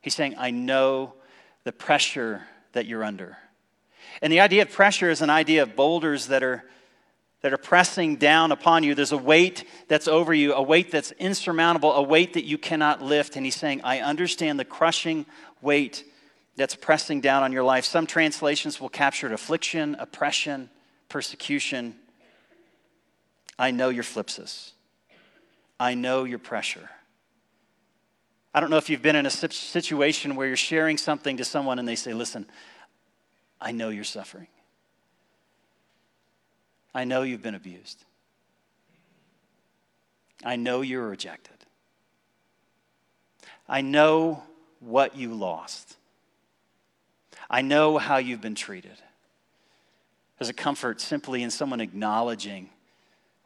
He's 0.02 0.14
saying, 0.14 0.34
I 0.36 0.50
know 0.50 1.14
the 1.64 1.72
pressure 1.72 2.42
that 2.74 2.84
you're 2.84 3.02
under. 3.02 3.38
And 4.20 4.30
the 4.30 4.40
idea 4.40 4.60
of 4.60 4.70
pressure 4.70 5.08
is 5.08 5.22
an 5.22 5.30
idea 5.30 5.62
of 5.62 5.74
boulders 5.74 6.26
that 6.26 6.42
are, 6.42 6.62
that 7.40 7.54
are 7.54 7.58
pressing 7.58 8.16
down 8.16 8.52
upon 8.52 8.82
you. 8.82 8.94
There's 8.94 9.10
a 9.10 9.16
weight 9.16 9.64
that's 9.88 10.06
over 10.06 10.34
you, 10.34 10.52
a 10.52 10.62
weight 10.62 10.90
that's 10.90 11.12
insurmountable, 11.12 11.94
a 11.94 12.02
weight 12.02 12.34
that 12.34 12.44
you 12.44 12.58
cannot 12.58 13.00
lift. 13.00 13.36
And 13.36 13.46
he's 13.46 13.56
saying, 13.56 13.80
I 13.84 14.00
understand 14.00 14.60
the 14.60 14.66
crushing 14.66 15.24
weight 15.62 16.04
that's 16.56 16.74
pressing 16.74 17.20
down 17.20 17.42
on 17.42 17.52
your 17.52 17.64
life. 17.64 17.84
Some 17.84 18.06
translations 18.06 18.80
will 18.80 18.88
capture 18.88 19.26
it 19.26 19.32
affliction, 19.32 19.96
oppression, 19.98 20.70
persecution. 21.08 21.96
I 23.58 23.70
know 23.70 23.88
your 23.88 24.04
thlipsis. 24.04 24.72
I 25.78 25.94
know 25.94 26.24
your 26.24 26.38
pressure. 26.38 26.90
I 28.54 28.60
don't 28.60 28.70
know 28.70 28.76
if 28.76 28.88
you've 28.88 29.02
been 29.02 29.16
in 29.16 29.26
a 29.26 29.30
situation 29.30 30.36
where 30.36 30.46
you're 30.46 30.56
sharing 30.56 30.96
something 30.96 31.38
to 31.38 31.44
someone 31.44 31.80
and 31.80 31.88
they 31.88 31.96
say, 31.96 32.14
Listen, 32.14 32.46
I 33.60 33.72
know 33.72 33.88
you're 33.88 34.04
suffering. 34.04 34.46
I 36.94 37.04
know 37.04 37.22
you've 37.22 37.42
been 37.42 37.56
abused. 37.56 38.04
I 40.44 40.54
know 40.56 40.82
you're 40.82 41.08
rejected. 41.08 41.56
I 43.68 43.80
know 43.80 44.44
what 44.78 45.16
you 45.16 45.34
lost. 45.34 45.96
I 47.48 47.62
know 47.62 47.98
how 47.98 48.16
you've 48.16 48.40
been 48.40 48.54
treated. 48.54 48.98
There's 50.38 50.48
a 50.48 50.54
comfort 50.54 51.00
simply 51.00 51.42
in 51.42 51.50
someone 51.50 51.80
acknowledging 51.80 52.70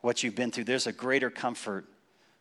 what 0.01 0.23
you've 0.23 0.35
been 0.35 0.51
through. 0.51 0.65
There's 0.65 0.87
a 0.87 0.93
greater 0.93 1.31
comfort 1.31 1.85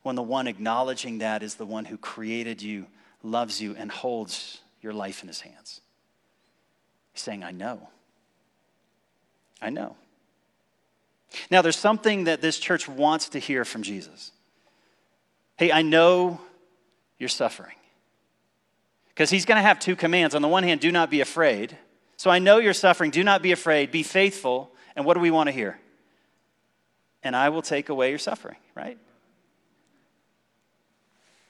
when 0.03 0.15
the 0.15 0.23
one 0.23 0.47
acknowledging 0.47 1.17
that 1.19 1.43
is 1.43 1.55
the 1.55 1.65
one 1.65 1.85
who 1.85 1.97
created 1.97 2.61
you, 2.61 2.87
loves 3.23 3.61
you, 3.61 3.75
and 3.75 3.91
holds 3.91 4.61
your 4.81 4.93
life 4.93 5.21
in 5.21 5.27
his 5.27 5.41
hands. 5.41 5.81
He's 7.13 7.21
saying, 7.21 7.43
I 7.43 7.51
know. 7.51 7.89
I 9.61 9.69
know. 9.69 9.95
Now, 11.51 11.61
there's 11.61 11.77
something 11.77 12.25
that 12.25 12.41
this 12.41 12.57
church 12.57 12.87
wants 12.87 13.29
to 13.29 13.39
hear 13.39 13.65
from 13.65 13.83
Jesus. 13.83 14.31
Hey, 15.57 15.71
I 15.71 15.81
know 15.81 16.39
you're 17.17 17.27
suffering. 17.27 17.76
Because 19.17 19.31
he's 19.31 19.45
going 19.45 19.55
to 19.55 19.63
have 19.63 19.79
two 19.79 19.95
commands. 19.95 20.35
On 20.35 20.43
the 20.43 20.47
one 20.47 20.61
hand, 20.61 20.79
do 20.79 20.91
not 20.91 21.09
be 21.09 21.21
afraid. 21.21 21.75
So 22.17 22.29
I 22.29 22.37
know 22.37 22.59
you're 22.59 22.71
suffering. 22.71 23.09
Do 23.09 23.23
not 23.23 23.41
be 23.41 23.51
afraid. 23.51 23.89
Be 23.89 24.03
faithful. 24.03 24.71
And 24.95 25.05
what 25.05 25.15
do 25.15 25.19
we 25.21 25.31
want 25.31 25.47
to 25.47 25.51
hear? 25.51 25.79
And 27.23 27.35
I 27.35 27.49
will 27.49 27.63
take 27.63 27.89
away 27.89 28.11
your 28.11 28.19
suffering, 28.19 28.57
right? 28.75 28.99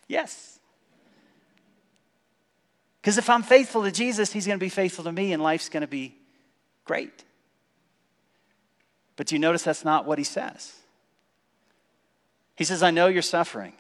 Yes. 0.08 0.60
Because 3.02 3.18
if 3.18 3.30
I'm 3.30 3.44
faithful 3.44 3.84
to 3.84 3.92
Jesus, 3.92 4.32
he's 4.32 4.48
going 4.48 4.58
to 4.58 4.66
be 4.66 4.70
faithful 4.70 5.04
to 5.04 5.12
me, 5.12 5.34
and 5.34 5.44
life's 5.44 5.68
going 5.68 5.82
to 5.82 5.88
be 5.88 6.16
great. 6.86 7.26
But 9.18 9.28
do 9.28 9.36
you 9.36 9.40
notice 9.40 9.64
that's 9.64 9.84
not 9.84 10.06
what 10.06 10.18
he 10.18 10.24
says. 10.24 10.74
He 12.56 12.64
says, 12.64 12.82
I 12.82 12.92
know 12.92 13.08
you're 13.08 13.22
suffering, 13.22 13.74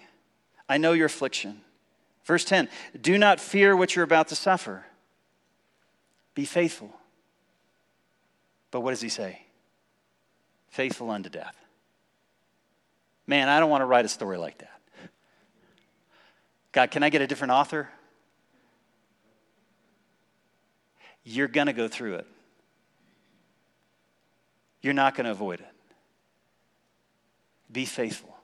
I 0.67 0.77
know 0.77 0.91
your 0.91 1.05
affliction. 1.05 1.61
Verse 2.27 2.43
10 2.43 2.67
Do 2.99 3.17
not 3.17 3.39
fear 3.39 3.75
what 3.75 3.95
you're 3.95 4.03
about 4.03 4.27
to 4.27 4.35
suffer, 4.35 4.85
be 6.35 6.45
faithful. 6.45 6.93
But 8.69 8.81
what 8.81 8.91
does 8.91 9.01
he 9.01 9.09
say? 9.09 9.43
Faithful 10.67 11.09
unto 11.09 11.29
death. 11.29 11.55
Man, 13.25 13.47
I 13.47 13.61
don't 13.61 13.69
want 13.69 13.81
to 13.81 13.85
write 13.85 14.03
a 14.03 14.09
story 14.09 14.37
like 14.37 14.57
that. 14.57 14.79
God, 16.73 16.91
can 16.91 17.01
I 17.01 17.09
get 17.09 17.21
a 17.21 17.27
different 17.27 17.51
author? 17.53 17.89
You're 21.23 21.47
going 21.47 21.67
to 21.67 21.73
go 21.73 21.87
through 21.87 22.15
it. 22.15 22.27
You're 24.81 24.93
not 24.93 25.15
going 25.15 25.25
to 25.25 25.31
avoid 25.31 25.61
it. 25.61 25.73
Be 27.71 27.85
faithful. 27.85 28.35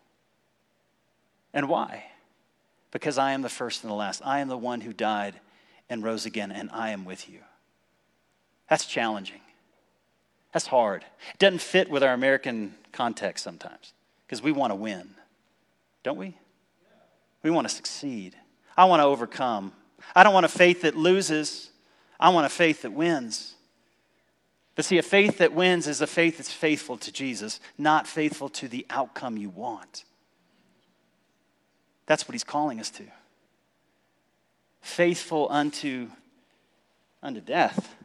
And 1.53 1.67
why? 1.67 2.05
Because 2.93 3.17
I 3.17 3.33
am 3.33 3.41
the 3.41 3.49
first 3.49 3.83
and 3.83 3.91
the 3.91 3.95
last. 3.95 4.21
I 4.23 4.39
am 4.39 4.47
the 4.47 4.57
one 4.57 4.81
who 4.81 4.93
died 4.93 5.39
and 5.89 6.03
rose 6.03 6.25
again, 6.25 6.51
and 6.51 6.69
I 6.71 6.91
am 6.91 7.03
with 7.03 7.27
you. 7.27 7.39
That's 8.69 8.85
challenging. 8.85 9.41
That's 10.53 10.67
hard. 10.67 11.03
It 11.33 11.39
doesn't 11.39 11.61
fit 11.61 11.89
with 11.89 12.03
our 12.03 12.13
American 12.13 12.75
context 12.91 13.43
sometimes 13.43 13.93
because 14.25 14.43
we 14.43 14.51
want 14.51 14.71
to 14.71 14.75
win, 14.75 15.15
don't 16.03 16.17
we? 16.17 16.37
We 17.41 17.49
want 17.49 17.67
to 17.67 17.73
succeed. 17.73 18.35
I 18.77 18.85
want 18.85 18.99
to 19.01 19.05
overcome. 19.05 19.73
I 20.15 20.23
don't 20.23 20.33
want 20.33 20.45
a 20.45 20.49
faith 20.49 20.83
that 20.83 20.95
loses, 20.95 21.71
I 22.19 22.29
want 22.29 22.45
a 22.45 22.49
faith 22.49 22.83
that 22.83 22.93
wins. 22.93 23.55
But 24.75 24.85
see, 24.85 24.97
a 24.97 25.03
faith 25.03 25.39
that 25.39 25.53
wins 25.53 25.87
is 25.87 26.01
a 26.01 26.07
faith 26.07 26.37
that's 26.37 26.51
faithful 26.51 26.97
to 26.97 27.11
Jesus, 27.11 27.59
not 27.77 28.07
faithful 28.07 28.49
to 28.49 28.67
the 28.67 28.85
outcome 28.89 29.37
you 29.37 29.49
want. 29.49 30.03
That's 32.05 32.27
what 32.27 32.33
he's 32.33 32.43
calling 32.43 32.79
us 32.79 32.89
to. 32.91 33.03
Faithful 34.81 35.47
unto, 35.49 36.09
unto 37.21 37.39
death. 37.39 37.95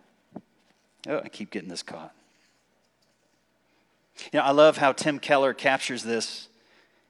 Oh, 1.09 1.21
I 1.25 1.29
keep 1.29 1.51
getting 1.51 1.69
this 1.69 1.83
caught. 1.83 2.15
You 4.33 4.39
know, 4.39 4.45
I 4.45 4.51
love 4.51 4.77
how 4.77 4.93
Tim 4.93 5.19
Keller 5.19 5.55
captures 5.55 6.03
this. 6.03 6.49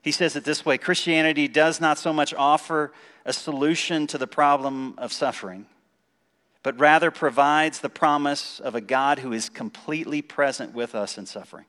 He 0.03 0.13
says 0.13 0.37
it 0.37 0.45
this 0.45 0.65
way 0.65 0.79
Christianity 0.79 1.49
does 1.49 1.81
not 1.81 1.99
so 1.99 2.13
much 2.13 2.33
offer 2.35 2.93
a 3.25 3.33
solution 3.33 4.07
to 4.09 4.19
the 4.19 4.27
problem 4.27 4.95
of 4.99 5.13
suffering, 5.13 5.67
but 6.63 6.79
rather 6.79 7.11
provides 7.11 7.81
the 7.81 7.89
promise 7.89 8.61
of 8.61 8.75
a 8.75 8.81
God 8.81 9.19
who 9.19 9.33
is 9.33 9.49
completely 9.49 10.23
present 10.23 10.75
with 10.75 10.95
us 10.95 11.19
in 11.19 11.27
suffering. 11.27 11.67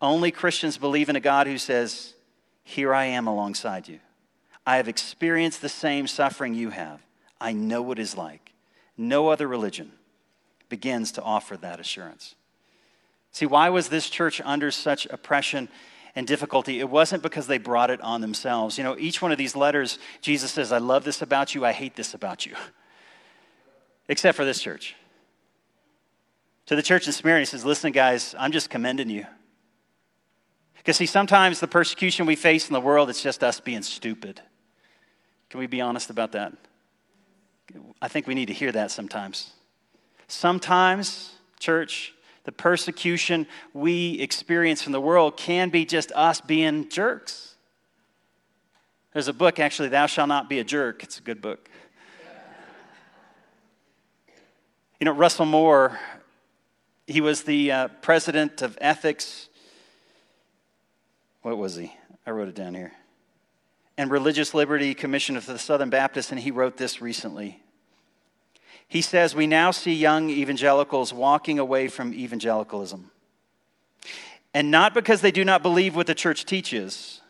Only 0.00 0.30
Christians 0.30 0.76
believe 0.76 1.08
in 1.08 1.16
a 1.16 1.20
God 1.20 1.46
who 1.46 1.58
says, 1.58 2.13
Here 2.64 2.94
I 2.94 3.04
am 3.04 3.26
alongside 3.26 3.86
you. 3.88 4.00
I 4.66 4.76
have 4.76 4.88
experienced 4.88 5.60
the 5.60 5.68
same 5.68 6.06
suffering 6.06 6.54
you 6.54 6.70
have. 6.70 7.00
I 7.40 7.52
know 7.52 7.82
what 7.82 7.98
it 7.98 8.02
is 8.02 8.16
like. 8.16 8.52
No 8.96 9.28
other 9.28 9.46
religion 9.46 9.92
begins 10.68 11.12
to 11.12 11.22
offer 11.22 11.56
that 11.58 11.78
assurance. 11.78 12.34
See, 13.32 13.46
why 13.46 13.68
was 13.68 13.88
this 13.88 14.08
church 14.08 14.40
under 14.44 14.70
such 14.70 15.06
oppression 15.06 15.68
and 16.14 16.26
difficulty? 16.26 16.80
It 16.80 16.88
wasn't 16.88 17.22
because 17.22 17.46
they 17.46 17.58
brought 17.58 17.90
it 17.90 18.00
on 18.00 18.20
themselves. 18.20 18.78
You 18.78 18.84
know, 18.84 18.96
each 18.98 19.20
one 19.20 19.32
of 19.32 19.38
these 19.38 19.54
letters, 19.54 19.98
Jesus 20.22 20.52
says, 20.52 20.72
I 20.72 20.78
love 20.78 21.04
this 21.04 21.20
about 21.20 21.54
you, 21.54 21.66
I 21.66 21.72
hate 21.72 21.96
this 21.96 22.14
about 22.14 22.46
you. 22.46 22.54
Except 24.08 24.36
for 24.36 24.44
this 24.44 24.60
church. 24.60 24.94
To 26.66 26.76
the 26.76 26.82
church 26.82 27.06
in 27.06 27.12
Smyrna, 27.12 27.40
he 27.40 27.44
says, 27.44 27.64
Listen, 27.64 27.92
guys, 27.92 28.34
I'm 28.38 28.52
just 28.52 28.70
commending 28.70 29.10
you. 29.10 29.26
Because, 30.84 30.98
see, 30.98 31.06
sometimes 31.06 31.60
the 31.60 31.66
persecution 31.66 32.26
we 32.26 32.36
face 32.36 32.68
in 32.68 32.74
the 32.74 32.80
world, 32.80 33.08
it's 33.08 33.22
just 33.22 33.42
us 33.42 33.58
being 33.58 33.80
stupid. 33.80 34.42
Can 35.48 35.58
we 35.58 35.66
be 35.66 35.80
honest 35.80 36.10
about 36.10 36.32
that? 36.32 36.52
I 38.02 38.08
think 38.08 38.26
we 38.26 38.34
need 38.34 38.46
to 38.46 38.52
hear 38.52 38.70
that 38.70 38.90
sometimes. 38.90 39.52
Sometimes, 40.28 41.32
church, 41.58 42.12
the 42.44 42.52
persecution 42.52 43.46
we 43.72 44.20
experience 44.20 44.82
from 44.82 44.92
the 44.92 45.00
world 45.00 45.38
can 45.38 45.70
be 45.70 45.86
just 45.86 46.12
us 46.12 46.42
being 46.42 46.90
jerks. 46.90 47.54
There's 49.14 49.28
a 49.28 49.32
book, 49.32 49.58
actually, 49.58 49.88
Thou 49.88 50.04
Shalt 50.04 50.28
Not 50.28 50.50
Be 50.50 50.58
a 50.58 50.64
Jerk. 50.64 51.02
It's 51.02 51.18
a 51.18 51.22
good 51.22 51.40
book. 51.40 51.70
You 55.00 55.06
know, 55.06 55.12
Russell 55.12 55.46
Moore, 55.46 55.98
he 57.06 57.22
was 57.22 57.44
the 57.44 57.72
uh, 57.72 57.88
president 58.02 58.60
of 58.60 58.76
ethics. 58.82 59.48
What 61.44 61.58
was 61.58 61.76
he? 61.76 61.94
I 62.26 62.30
wrote 62.30 62.48
it 62.48 62.54
down 62.54 62.72
here. 62.72 62.92
And 63.98 64.10
Religious 64.10 64.54
Liberty 64.54 64.94
Commission 64.94 65.36
of 65.36 65.44
the 65.44 65.58
Southern 65.58 65.90
Baptists, 65.90 66.30
and 66.30 66.40
he 66.40 66.50
wrote 66.50 66.78
this 66.78 67.02
recently. 67.02 67.62
He 68.88 69.02
says, 69.02 69.34
We 69.34 69.46
now 69.46 69.70
see 69.70 69.92
young 69.92 70.30
evangelicals 70.30 71.12
walking 71.12 71.58
away 71.58 71.88
from 71.88 72.14
evangelicalism. 72.14 73.10
And 74.54 74.70
not 74.70 74.94
because 74.94 75.20
they 75.20 75.30
do 75.30 75.44
not 75.44 75.62
believe 75.62 75.94
what 75.94 76.06
the 76.06 76.14
church 76.14 76.46
teaches, 76.46 77.20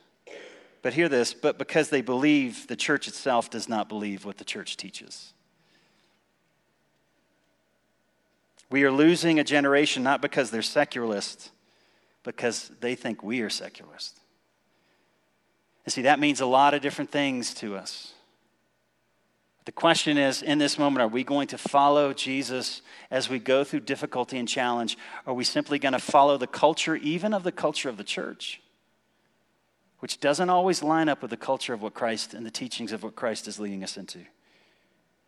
but 0.80 0.94
hear 0.94 1.09
this, 1.09 1.35
but 1.35 1.59
because 1.59 1.88
they 1.88 2.00
believe 2.00 2.68
the 2.68 2.76
church 2.76 3.09
itself 3.09 3.50
does 3.50 3.68
not 3.68 3.88
believe 3.88 4.25
what 4.25 4.38
the 4.38 4.44
church 4.44 4.76
teaches. 4.76 5.33
We 8.71 8.85
are 8.85 8.92
losing 8.92 9.40
a 9.40 9.44
generation 9.44 10.04
not 10.04 10.23
because 10.23 10.52
they're 10.52 10.62
secularists, 10.62 11.50
because 12.25 12.71
they 12.81 12.97
think 12.97 13.23
we 13.23 13.40
are 13.43 13.50
secularists. 13.50 14.19
And 15.85 15.93
see, 15.93 16.02
that 16.02 16.19
means 16.19 16.40
a 16.40 16.47
lot 16.47 16.75
of 16.75 16.83
different 16.83 17.11
things 17.11 17.54
to 17.54 17.76
us. 17.76 18.14
The 19.66 19.73
question 19.73 20.19
is 20.19 20.43
in 20.43 20.59
this 20.59 20.78
moment, 20.78 21.02
are 21.02 21.09
we 21.09 21.23
going 21.25 21.47
to 21.49 21.59
follow 21.59 22.12
Jesus 22.12 22.83
as 23.11 23.31
we 23.31 23.38
go 23.38 23.64
through 23.64 23.81
difficulty 23.81 24.38
and 24.38 24.49
challenge? 24.49 24.99
Are 25.26 25.33
we 25.33 25.45
simply 25.45 25.78
going 25.78 25.93
to 25.93 25.99
follow 25.99 26.37
the 26.37 26.47
culture, 26.47 26.97
even 26.97 27.33
of 27.33 27.45
the 27.45 27.52
culture 27.52 27.88
of 27.88 27.97
the 27.97 28.04
church? 28.04 28.61
which 30.04 30.21
doesn't 30.21 30.50
always 30.50 30.83
line 30.83 31.09
up 31.09 31.23
with 31.23 31.31
the 31.31 31.37
culture 31.38 31.73
of 31.73 31.81
what 31.81 31.95
Christ 31.95 32.35
and 32.35 32.45
the 32.45 32.50
teachings 32.50 32.93
of 32.93 33.02
what 33.02 33.16
Christ 33.16 33.49
is 33.49 33.59
leading 33.59 33.83
us 33.83 33.97
into. 33.97 34.19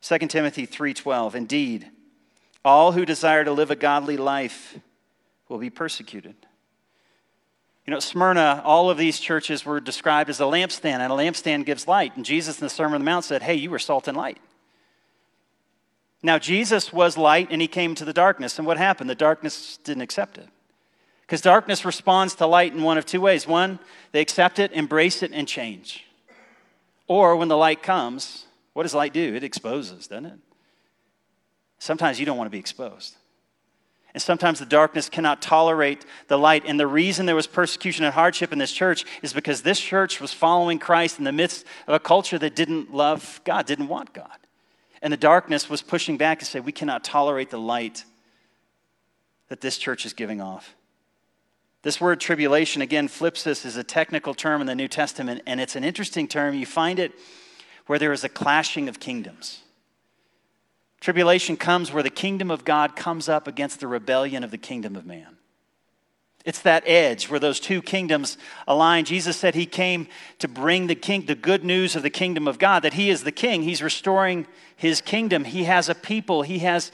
2 0.03 0.29
Timothy 0.29 0.67
3:12 0.67 1.35
Indeed, 1.35 1.91
all 2.62 2.93
who 2.93 3.07
desire 3.07 3.43
to 3.43 3.53
live 3.53 3.71
a 3.71 3.75
godly 3.75 4.19
life 4.19 4.79
will 5.49 5.57
be 5.57 5.71
persecuted. 5.71 6.46
You 7.87 7.93
know, 7.93 8.00
Smyrna, 8.00 8.62
all 8.64 8.90
of 8.90 8.99
these 8.99 9.21
churches 9.21 9.64
were 9.64 9.81
described 9.81 10.28
as 10.28 10.40
a 10.40 10.45
lampstand, 10.45 10.99
and 10.99 11.12
a 11.12 11.16
lampstand 11.16 11.66
gives 11.66 11.87
light. 11.87 12.16
And 12.16 12.25
Jesus 12.25 12.61
in 12.61 12.64
the 12.64 12.71
Sermon 12.71 12.95
on 12.95 13.00
the 13.00 13.05
Mount 13.05 13.25
said, 13.25 13.43
Hey, 13.43 13.55
you 13.55 13.71
were 13.71 13.78
salt 13.78 14.09
and 14.09 14.16
light. 14.16 14.38
Now, 16.23 16.38
Jesus 16.38 16.93
was 16.93 17.16
light 17.16 17.49
and 17.50 17.62
he 17.62 17.69
came 17.69 17.95
to 17.95 18.05
the 18.05 18.12
darkness. 18.12 18.59
And 18.59 18.66
what 18.66 18.78
happened? 18.78 19.09
The 19.09 19.14
darkness 19.14 19.78
didn't 19.85 20.02
accept 20.02 20.38
it. 20.38 20.49
Because 21.21 21.40
darkness 21.40 21.85
responds 21.85 22.35
to 22.37 22.47
light 22.47 22.73
in 22.73 22.83
one 22.83 22.99
of 22.99 23.07
two 23.07 23.21
ways 23.21 23.47
one, 23.47 23.78
they 24.11 24.21
accept 24.21 24.59
it, 24.59 24.73
embrace 24.73 25.23
it, 25.23 25.31
and 25.33 25.47
change. 25.47 26.05
Or 27.07 27.37
when 27.37 27.47
the 27.47 27.57
light 27.57 27.83
comes, 27.83 28.47
what 28.73 28.83
does 28.83 28.95
light 28.95 29.12
do? 29.12 29.35
It 29.35 29.45
exposes, 29.45 30.09
doesn't 30.09 30.26
it? 30.26 30.38
Sometimes 31.78 32.19
you 32.19 32.26
don't 32.26 32.38
want 32.38 32.47
to 32.47 32.52
be 32.52 32.59
exposed. 32.59 33.16
And 34.17 34.23
sometimes 34.23 34.59
the 34.59 34.65
darkness 34.65 35.11
cannot 35.11 35.43
tolerate 35.43 36.07
the 36.29 36.39
light. 36.39 36.65
And 36.65 36.81
the 36.81 36.87
reason 36.87 37.27
there 37.27 37.37
was 37.37 37.47
persecution 37.47 38.03
and 38.03 38.15
hardship 38.15 38.51
in 38.51 38.59
this 38.59 38.73
church 38.73 39.05
is 39.21 39.35
because 39.35 39.61
this 39.61 39.79
church 39.79 40.23
was 40.23 40.33
following 40.33 40.79
Christ 40.79 41.19
in 41.19 41.27
the 41.27 41.33
midst 41.33 41.67
of 41.87 41.93
a 41.93 41.99
culture 41.99 42.39
that 42.39 42.57
didn't 42.57 42.95
love 42.95 43.43
God, 43.45 43.67
didn't 43.67 43.89
want 43.89 44.15
God. 44.15 44.39
And 45.03 45.13
the 45.13 45.19
darkness 45.19 45.69
was 45.69 45.83
pushing 45.83 46.17
back 46.17 46.39
and 46.39 46.49
say, 46.49 46.61
we 46.61 46.73
cannot 46.73 47.05
tolerate 47.05 47.51
the 47.51 47.59
light 47.59 48.07
that 49.49 49.61
this 49.61 49.77
church 49.77 50.07
is 50.07 50.15
giving 50.15 50.41
off. 50.41 50.75
This 51.83 52.01
word 52.01 52.19
tribulation, 52.19 52.81
again, 52.81 53.09
thlipsis, 53.09 53.67
is 53.67 53.77
a 53.77 53.85
technical 53.85 54.33
term 54.33 54.63
in 54.63 54.67
the 54.67 54.75
New 54.75 54.89
Testament, 54.89 55.43
and 55.47 55.61
it's 55.61 55.77
an 55.77 55.85
interesting 55.85 56.27
term. 56.27 56.55
You 56.55 56.65
find 56.65 56.99
it 56.99 57.13
where 57.85 57.99
there 57.99 58.15
is 58.15 58.25
a 58.25 58.31
clashing 58.31 58.89
of 58.89 58.99
kingdoms. 58.99 59.61
Tribulation 61.00 61.57
comes 61.57 61.93
where 61.93 62.03
the 62.03 62.11
kingdom 62.11 62.50
of 62.50 62.65
God 62.65 62.97
comes 62.97 63.29
up 63.29 63.47
against 63.47 63.81
the 63.81 63.87
rebellion 63.87 64.43
of 64.43 64.50
the 64.50 64.59
kingdom 64.59 64.97
of 64.97 65.07
man. 65.07 65.37
It's 66.45 66.62
that 66.62 66.85
edge 66.87 67.29
where 67.29 67.41
those 67.41 67.59
two 67.59 67.83
kingdoms 67.83 68.38
align. 68.69 69.05
Jesus 69.05 69.37
said 69.37 69.57
he 69.57 69.67
came 69.67 70.07
to 70.38 70.47
bring 70.47 70.87
the 70.87 70.95
king 70.95 71.26
the 71.26 71.35
good 71.35 71.65
news 71.65 71.97
of 71.97 72.05
the 72.05 72.11
kingdom 72.11 72.47
of 72.47 72.59
God 72.59 72.85
that 72.85 72.95
he 72.95 73.11
is 73.11 73.25
the 73.25 73.33
king. 73.33 73.62
He's 73.62 73.83
restoring 73.83 74.47
his 74.76 75.00
kingdom. 75.00 75.45
He 75.45 75.65
has 75.65 75.88
a 75.88 75.95
people, 75.95 76.43
he 76.43 76.61
has 76.61 76.93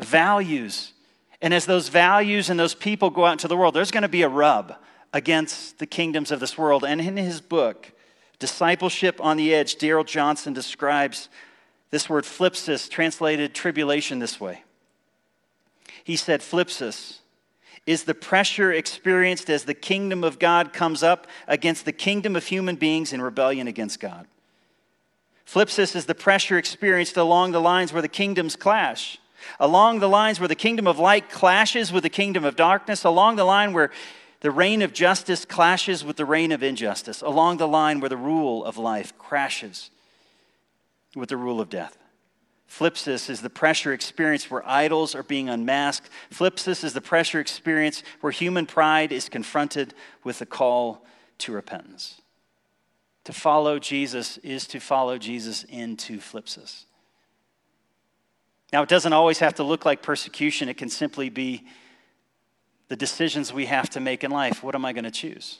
values. 0.00 0.92
And 1.40 1.54
as 1.54 1.66
those 1.66 1.88
values 1.88 2.50
and 2.50 2.58
those 2.58 2.74
people 2.74 3.10
go 3.10 3.24
out 3.24 3.32
into 3.32 3.46
the 3.46 3.56
world, 3.56 3.74
there's 3.74 3.92
going 3.92 4.02
to 4.02 4.08
be 4.08 4.22
a 4.22 4.28
rub 4.28 4.74
against 5.12 5.78
the 5.78 5.86
kingdoms 5.86 6.32
of 6.32 6.40
this 6.40 6.58
world. 6.58 6.84
And 6.84 7.00
in 7.00 7.16
his 7.16 7.40
book, 7.40 7.92
Discipleship 8.38 9.20
on 9.20 9.36
the 9.36 9.52
Edge, 9.52 9.76
Darrell 9.76 10.04
Johnson 10.04 10.52
describes 10.52 11.28
this 11.90 12.08
word 12.08 12.24
thlipsis, 12.24 12.88
translated 12.88 13.54
tribulation, 13.54 14.18
this 14.18 14.40
way. 14.40 14.62
He 16.04 16.16
said, 16.16 16.40
Thlipsis 16.40 17.18
is 17.86 18.04
the 18.04 18.14
pressure 18.14 18.72
experienced 18.72 19.48
as 19.48 19.64
the 19.64 19.74
kingdom 19.74 20.22
of 20.22 20.38
God 20.38 20.72
comes 20.72 21.02
up 21.02 21.26
against 21.46 21.84
the 21.84 21.92
kingdom 21.92 22.36
of 22.36 22.44
human 22.44 22.76
beings 22.76 23.12
in 23.12 23.22
rebellion 23.22 23.66
against 23.66 24.00
God. 24.00 24.26
Thlipsis 25.46 25.96
is 25.96 26.04
the 26.04 26.14
pressure 26.14 26.58
experienced 26.58 27.16
along 27.16 27.52
the 27.52 27.60
lines 27.60 27.92
where 27.92 28.02
the 28.02 28.08
kingdoms 28.08 28.56
clash, 28.56 29.18
along 29.58 30.00
the 30.00 30.08
lines 30.08 30.38
where 30.38 30.48
the 30.48 30.54
kingdom 30.54 30.86
of 30.86 30.98
light 30.98 31.30
clashes 31.30 31.90
with 31.90 32.02
the 32.02 32.10
kingdom 32.10 32.44
of 32.44 32.56
darkness, 32.56 33.04
along 33.04 33.36
the 33.36 33.44
line 33.44 33.72
where 33.72 33.90
the 34.40 34.50
reign 34.50 34.82
of 34.82 34.92
justice 34.92 35.46
clashes 35.46 36.04
with 36.04 36.16
the 36.16 36.26
reign 36.26 36.52
of 36.52 36.62
injustice, 36.62 37.22
along 37.22 37.56
the 37.56 37.66
line 37.66 38.00
where 38.00 38.10
the 38.10 38.16
rule 38.16 38.62
of 38.64 38.76
life 38.76 39.16
crashes 39.16 39.90
with 41.14 41.28
the 41.28 41.36
rule 41.36 41.60
of 41.60 41.68
death. 41.68 41.98
Thlipsis 42.70 43.30
is 43.30 43.40
the 43.40 43.50
pressure 43.50 43.92
experience 43.92 44.50
where 44.50 44.66
idols 44.68 45.14
are 45.14 45.22
being 45.22 45.48
unmasked. 45.48 46.10
Thlipsis 46.30 46.84
is 46.84 46.92
the 46.92 47.00
pressure 47.00 47.40
experience 47.40 48.02
where 48.20 48.30
human 48.30 48.66
pride 48.66 49.10
is 49.10 49.28
confronted 49.28 49.94
with 50.22 50.38
the 50.38 50.46
call 50.46 51.06
to 51.38 51.52
repentance. 51.52 52.20
To 53.24 53.32
follow 53.32 53.78
Jesus 53.78 54.38
is 54.38 54.66
to 54.68 54.80
follow 54.80 55.18
Jesus 55.18 55.64
into 55.64 56.18
thlipsis. 56.18 56.84
Now, 58.72 58.82
it 58.82 58.88
doesn't 58.88 59.14
always 59.14 59.38
have 59.38 59.54
to 59.54 59.62
look 59.62 59.86
like 59.86 60.02
persecution, 60.02 60.68
it 60.68 60.76
can 60.76 60.90
simply 60.90 61.30
be 61.30 61.66
the 62.88 62.96
decisions 62.96 63.52
we 63.52 63.66
have 63.66 63.88
to 63.90 64.00
make 64.00 64.24
in 64.24 64.30
life. 64.30 64.62
What 64.62 64.74
am 64.74 64.84
I 64.84 64.92
going 64.92 65.04
to 65.04 65.10
choose? 65.10 65.58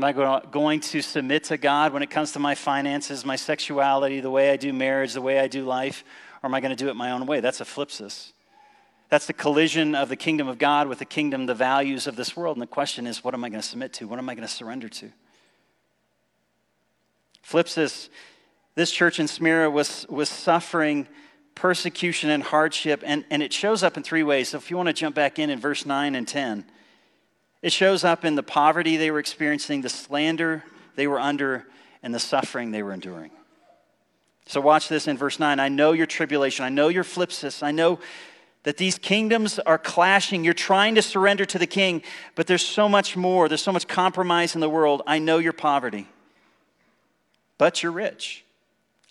Am 0.00 0.04
I 0.04 0.40
going 0.50 0.80
to 0.80 1.02
submit 1.02 1.44
to 1.44 1.58
God 1.58 1.92
when 1.92 2.02
it 2.02 2.08
comes 2.08 2.32
to 2.32 2.38
my 2.38 2.54
finances, 2.54 3.22
my 3.26 3.36
sexuality, 3.36 4.20
the 4.20 4.30
way 4.30 4.50
I 4.50 4.56
do 4.56 4.72
marriage, 4.72 5.12
the 5.12 5.20
way 5.20 5.38
I 5.38 5.46
do 5.46 5.62
life? 5.62 6.04
Or 6.42 6.46
am 6.46 6.54
I 6.54 6.60
going 6.60 6.74
to 6.74 6.84
do 6.84 6.88
it 6.88 6.96
my 6.96 7.10
own 7.10 7.26
way? 7.26 7.40
That's 7.40 7.60
a 7.60 7.66
thlipsis. 7.66 8.32
That's 9.10 9.26
the 9.26 9.34
collision 9.34 9.94
of 9.94 10.08
the 10.08 10.16
kingdom 10.16 10.48
of 10.48 10.56
God 10.56 10.88
with 10.88 11.00
the 11.00 11.04
kingdom, 11.04 11.44
the 11.44 11.54
values 11.54 12.06
of 12.06 12.16
this 12.16 12.34
world. 12.34 12.56
And 12.56 12.62
the 12.62 12.66
question 12.66 13.06
is, 13.06 13.22
what 13.22 13.34
am 13.34 13.44
I 13.44 13.50
going 13.50 13.60
to 13.60 13.68
submit 13.68 13.92
to? 13.94 14.08
What 14.08 14.18
am 14.18 14.26
I 14.30 14.34
going 14.34 14.48
to 14.48 14.52
surrender 14.52 14.88
to? 14.88 15.12
Thlipsis, 17.46 18.08
this 18.76 18.90
church 18.90 19.20
in 19.20 19.28
Smyrna 19.28 19.68
was, 19.68 20.06
was 20.08 20.30
suffering 20.30 21.08
persecution 21.54 22.30
and 22.30 22.42
hardship, 22.42 23.02
and, 23.04 23.26
and 23.28 23.42
it 23.42 23.52
shows 23.52 23.82
up 23.82 23.98
in 23.98 24.02
three 24.02 24.22
ways. 24.22 24.48
So 24.48 24.56
if 24.56 24.70
you 24.70 24.78
want 24.78 24.86
to 24.86 24.94
jump 24.94 25.14
back 25.14 25.38
in 25.38 25.50
in 25.50 25.60
verse 25.60 25.84
9 25.84 26.14
and 26.14 26.26
10, 26.26 26.64
it 27.62 27.72
shows 27.72 28.04
up 28.04 28.24
in 28.24 28.34
the 28.34 28.42
poverty 28.42 28.96
they 28.96 29.10
were 29.10 29.18
experiencing, 29.18 29.82
the 29.82 29.88
slander 29.88 30.64
they 30.96 31.06
were 31.06 31.20
under, 31.20 31.66
and 32.02 32.14
the 32.14 32.18
suffering 32.18 32.70
they 32.70 32.82
were 32.82 32.92
enduring. 32.92 33.30
So, 34.46 34.60
watch 34.60 34.88
this 34.88 35.06
in 35.06 35.16
verse 35.16 35.38
9. 35.38 35.60
I 35.60 35.68
know 35.68 35.92
your 35.92 36.06
tribulation. 36.06 36.64
I 36.64 36.70
know 36.70 36.88
your 36.88 37.04
thlipsis. 37.04 37.62
I 37.62 37.70
know 37.70 38.00
that 38.64 38.76
these 38.76 38.98
kingdoms 38.98 39.58
are 39.60 39.78
clashing. 39.78 40.44
You're 40.44 40.54
trying 40.54 40.96
to 40.96 41.02
surrender 41.02 41.44
to 41.46 41.58
the 41.58 41.66
king, 41.66 42.02
but 42.34 42.46
there's 42.46 42.66
so 42.66 42.88
much 42.88 43.16
more. 43.16 43.48
There's 43.48 43.62
so 43.62 43.72
much 43.72 43.86
compromise 43.86 44.54
in 44.54 44.60
the 44.60 44.68
world. 44.68 45.02
I 45.06 45.18
know 45.18 45.38
your 45.38 45.52
poverty, 45.52 46.08
but 47.58 47.82
you're 47.82 47.92
rich. 47.92 48.44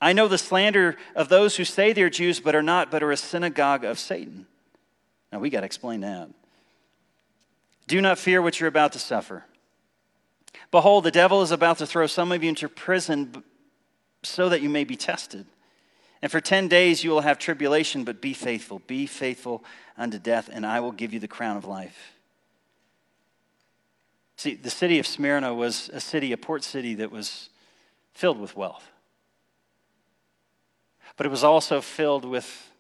I 0.02 0.14
know 0.14 0.28
the 0.28 0.38
slander 0.38 0.98
of 1.16 1.30
those 1.30 1.58
who 1.58 1.66
say 1.66 1.94
they're 1.94 2.10
Jews 2.10 2.40
but 2.40 2.56
are 2.56 2.64
not, 2.64 2.90
but 2.90 3.04
are 3.04 3.12
a 3.12 3.18
synagogue 3.18 3.84
of 3.84 4.00
Satan. 4.00 4.46
Now, 5.32 5.40
we 5.40 5.50
got 5.50 5.62
to 5.62 5.66
explain 5.66 6.02
that. 6.02 6.30
Do 7.90 8.02
not 8.02 8.20
fear 8.20 8.40
what 8.40 8.60
you're 8.60 8.70
about 8.70 8.94
to 8.94 9.00
suffer. 9.00 9.46
Behold, 10.70 11.04
the 11.04 11.12
devil 11.12 11.42
is 11.42 11.50
about 11.50 11.80
to 11.80 11.88
throw 11.88 12.06
some 12.06 12.32
of 12.32 12.44
you 12.44 12.50
into 12.50 12.70
prison 12.70 13.44
so 14.22 14.48
that 14.50 14.62
you 14.62 14.70
may 14.70 14.84
be 14.84 14.96
tested. 14.96 15.48
And 16.22 16.32
for 16.32 16.40
10 16.40 16.68
days 16.68 17.04
you 17.04 17.10
will 17.10 17.22
have 17.22 17.40
tribulation, 17.40 18.04
but 18.04 18.22
be 18.22 18.34
faithful. 18.34 18.84
Be 18.86 19.08
faithful 19.08 19.64
unto 19.98 20.20
death, 20.20 20.52
and 20.54 20.68
I 20.68 20.82
will 20.82 20.92
give 20.92 21.14
you 21.14 21.20
the 21.20 21.28
crown 21.28 21.58
of 21.58 21.66
life. 21.66 22.14
See, 24.38 24.54
the 24.54 24.70
city 24.70 25.00
of 25.00 25.08
Smyrna 25.08 25.56
was 25.56 25.90
a 25.92 26.00
city, 26.00 26.32
a 26.32 26.38
port 26.38 26.64
city 26.64 26.94
that 26.94 27.12
was 27.12 27.50
filled 28.14 28.40
with 28.40 28.56
wealth. 28.56 28.86
But 31.18 31.26
it 31.26 31.30
was 31.30 31.44
also 31.44 31.82
filled 31.82 32.24
with 32.24 32.72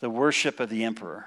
the 0.00 0.10
worship 0.10 0.60
of 0.60 0.68
the 0.68 0.84
emperor. 0.84 1.24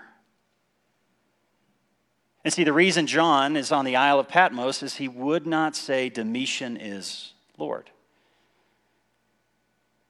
And 2.43 2.53
see, 2.53 2.63
the 2.63 2.73
reason 2.73 3.07
John 3.07 3.55
is 3.55 3.71
on 3.71 3.85
the 3.85 3.95
Isle 3.95 4.19
of 4.19 4.27
Patmos 4.27 4.83
is 4.83 4.95
he 4.95 5.07
would 5.07 5.47
not 5.47 5.75
say 5.75 6.09
Domitian 6.09 6.75
is 6.75 7.33
Lord. 7.57 7.89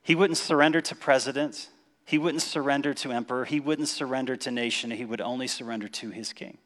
He 0.02 0.16
wouldn't 0.16 0.38
surrender 0.38 0.82
to 0.82 0.96
president. 0.96 1.70
He 2.06 2.18
wouldn't 2.18 2.42
surrender 2.42 2.94
to 2.96 3.12
emperor. 3.12 3.46
He 3.46 3.60
wouldn't 3.60 3.88
surrender 3.88 4.36
to 4.38 4.52
nation. 4.52 4.92
He 4.92 5.06
would 5.06 5.22
only 5.22 5.48
surrender 5.48 5.88
to 5.88 6.10
his 6.10 6.34
king. 6.34 6.58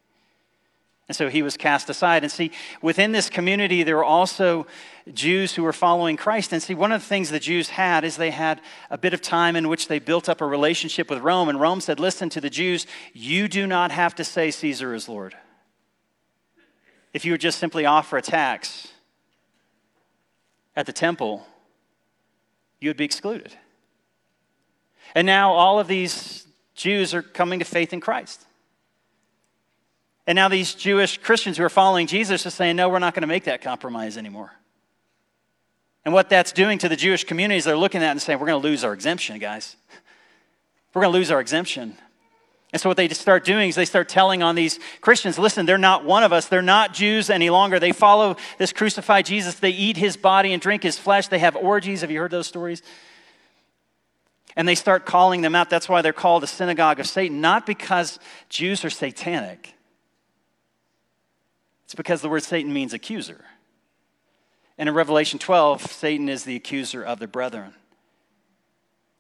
And 1.10 1.16
so 1.16 1.30
he 1.30 1.42
was 1.42 1.56
cast 1.56 1.90
aside. 1.90 2.24
And 2.24 2.32
see, 2.32 2.52
within 2.82 3.12
this 3.12 3.30
community, 3.30 3.84
there 3.84 3.96
were 3.96 4.04
also 4.04 4.68
Jews 5.14 5.54
who 5.56 5.64
were 5.64 5.74
following 5.74 6.18
Christ. 6.18 6.52
And 6.52 6.64
see, 6.64 6.76
one 6.76 6.92
of 6.92 7.02
the 7.02 7.08
things 7.08 7.30
the 7.30 7.40
Jews 7.40 7.70
had 7.70 8.04
is 8.04 8.18
they 8.18 8.32
had 8.32 8.62
a 8.90 8.98
bit 8.98 9.14
of 9.14 9.22
time 9.22 9.56
in 9.56 9.70
which 9.70 9.88
they 9.88 10.00
built 10.00 10.28
up 10.28 10.42
a 10.42 10.46
relationship 10.46 11.10
with 11.10 11.20
Rome. 11.20 11.48
And 11.50 11.62
Rome 11.62 11.80
said, 11.80 12.00
Listen 12.00 12.30
to 12.30 12.42
the 12.42 12.50
Jews, 12.50 12.88
you 13.14 13.48
do 13.48 13.68
not 13.68 13.92
have 13.92 14.16
to 14.16 14.24
say 14.24 14.50
Caesar 14.50 14.94
is 14.94 15.08
Lord 15.08 15.36
if 17.18 17.26
you 17.26 17.32
would 17.32 17.42
just 17.42 17.58
simply 17.58 17.84
offer 17.84 18.16
a 18.16 18.22
tax 18.22 18.90
at 20.76 20.86
the 20.86 20.94
temple, 20.94 21.48
you 22.80 22.92
would 22.92 22.96
be 22.96 23.06
excluded. 23.06 23.52
And 25.16 25.26
now 25.26 25.54
all 25.54 25.80
of 25.80 25.88
these 25.88 26.46
Jews 26.76 27.16
are 27.16 27.24
coming 27.24 27.58
to 27.58 27.66
faith 27.66 27.92
in 27.92 28.02
Christ. 28.02 28.46
And 30.28 30.36
now 30.36 30.48
these 30.48 30.76
Jewish 30.76 31.18
Christians 31.18 31.58
who 31.58 31.64
are 31.64 31.70
following 31.70 32.06
Jesus 32.06 32.46
are 32.46 32.52
saying, 32.52 32.76
no, 32.76 32.88
we're 32.88 33.00
not 33.00 33.16
going 33.16 33.22
to 33.22 33.28
make 33.28 33.46
that 33.46 33.64
compromise 33.64 34.16
anymore. 34.16 34.52
And 36.06 36.14
what 36.14 36.30
that's 36.30 36.52
doing 36.52 36.78
to 36.78 36.88
the 36.88 36.96
Jewish 36.96 37.24
communities, 37.24 37.64
they're 37.64 37.76
looking 37.76 38.04
at 38.04 38.12
and 38.12 38.22
saying, 38.22 38.38
we're 38.38 38.46
going 38.46 38.62
to 38.62 38.68
lose 38.68 38.84
our 38.84 38.94
exemption, 38.94 39.40
guys. 39.40 39.76
We're 40.94 41.02
going 41.02 41.14
to 41.14 41.18
lose 41.18 41.32
our 41.32 41.42
exemption. 41.42 41.98
And 42.74 42.82
so, 42.82 42.90
what 42.90 42.98
they 42.98 43.08
start 43.10 43.46
doing 43.46 43.70
is 43.70 43.76
they 43.76 43.86
start 43.86 44.10
telling 44.10 44.44
on 44.44 44.56
these 44.56 44.80
Christians 45.00 45.40
listen, 45.40 45.66
they're 45.66 45.78
not 45.78 46.04
one 46.04 46.24
of 46.24 46.34
us. 46.34 46.48
They're 46.48 46.62
not 46.62 46.94
Jews 46.94 47.30
any 47.30 47.50
longer. 47.50 47.80
They 47.80 47.94
follow 47.94 48.36
this 48.58 48.74
crucified 48.74 49.26
Jesus. 49.26 49.56
They 49.56 49.70
eat 49.70 49.96
his 49.96 50.18
body 50.18 50.52
and 50.52 50.62
drink 50.62 50.84
his 50.84 51.00
flesh. 51.00 51.28
They 51.28 51.40
have 51.40 51.56
orgies. 51.56 52.02
Have 52.02 52.12
you 52.12 52.20
heard 52.20 52.32
those 52.32 52.48
stories? 52.48 52.82
And 54.58 54.68
they 54.68 54.76
start 54.76 55.06
calling 55.06 55.42
them 55.42 55.56
out. 55.56 55.70
That's 55.70 55.88
why 55.88 56.02
they're 56.02 56.14
called 56.14 56.44
the 56.44 56.48
synagogue 56.48 57.00
of 57.00 57.08
Satan, 57.08 57.40
not 57.40 57.66
because 57.66 58.20
Jews 58.50 58.84
are 58.84 58.90
satanic, 58.90 59.74
it's 61.86 61.96
because 61.96 62.22
the 62.22 62.30
word 62.30 62.44
Satan 62.44 62.74
means 62.74 62.94
accuser. 62.94 63.46
And 64.78 64.90
in 64.90 64.94
Revelation 64.94 65.40
12, 65.40 65.90
Satan 65.90 66.30
is 66.30 66.44
the 66.44 66.56
accuser 66.56 67.02
of 67.02 67.18
the 67.18 67.28
brethren. 67.28 67.74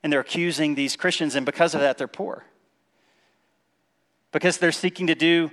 And 0.03 0.13
they're 0.13 0.19
accusing 0.19 0.75
these 0.75 0.95
Christians, 0.95 1.33
and 1.33 1.45
because 1.45 1.73
of 1.73 1.81
that, 1.81 1.97
they're 1.97 2.07
poor 2.07 2.43
because 4.31 4.57
they're 4.57 4.71
seeking 4.71 5.07
to 5.07 5.15
do 5.15 5.51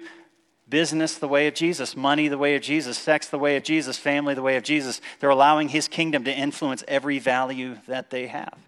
business 0.68 1.18
the 1.18 1.28
way 1.28 1.46
of 1.46 1.54
Jesus, 1.54 1.96
money 1.96 2.28
the 2.28 2.38
way 2.38 2.56
of 2.56 2.62
Jesus, 2.62 2.98
sex 2.98 3.28
the 3.28 3.38
way 3.38 3.56
of 3.56 3.62
Jesus, 3.62 3.98
family 3.98 4.34
the 4.34 4.42
way 4.42 4.56
of 4.56 4.62
Jesus. 4.62 5.00
They're 5.20 5.30
allowing 5.30 5.68
his 5.68 5.88
kingdom 5.88 6.24
to 6.24 6.32
influence 6.32 6.82
every 6.88 7.18
value 7.18 7.78
that 7.86 8.10
they 8.10 8.26
have. 8.28 8.58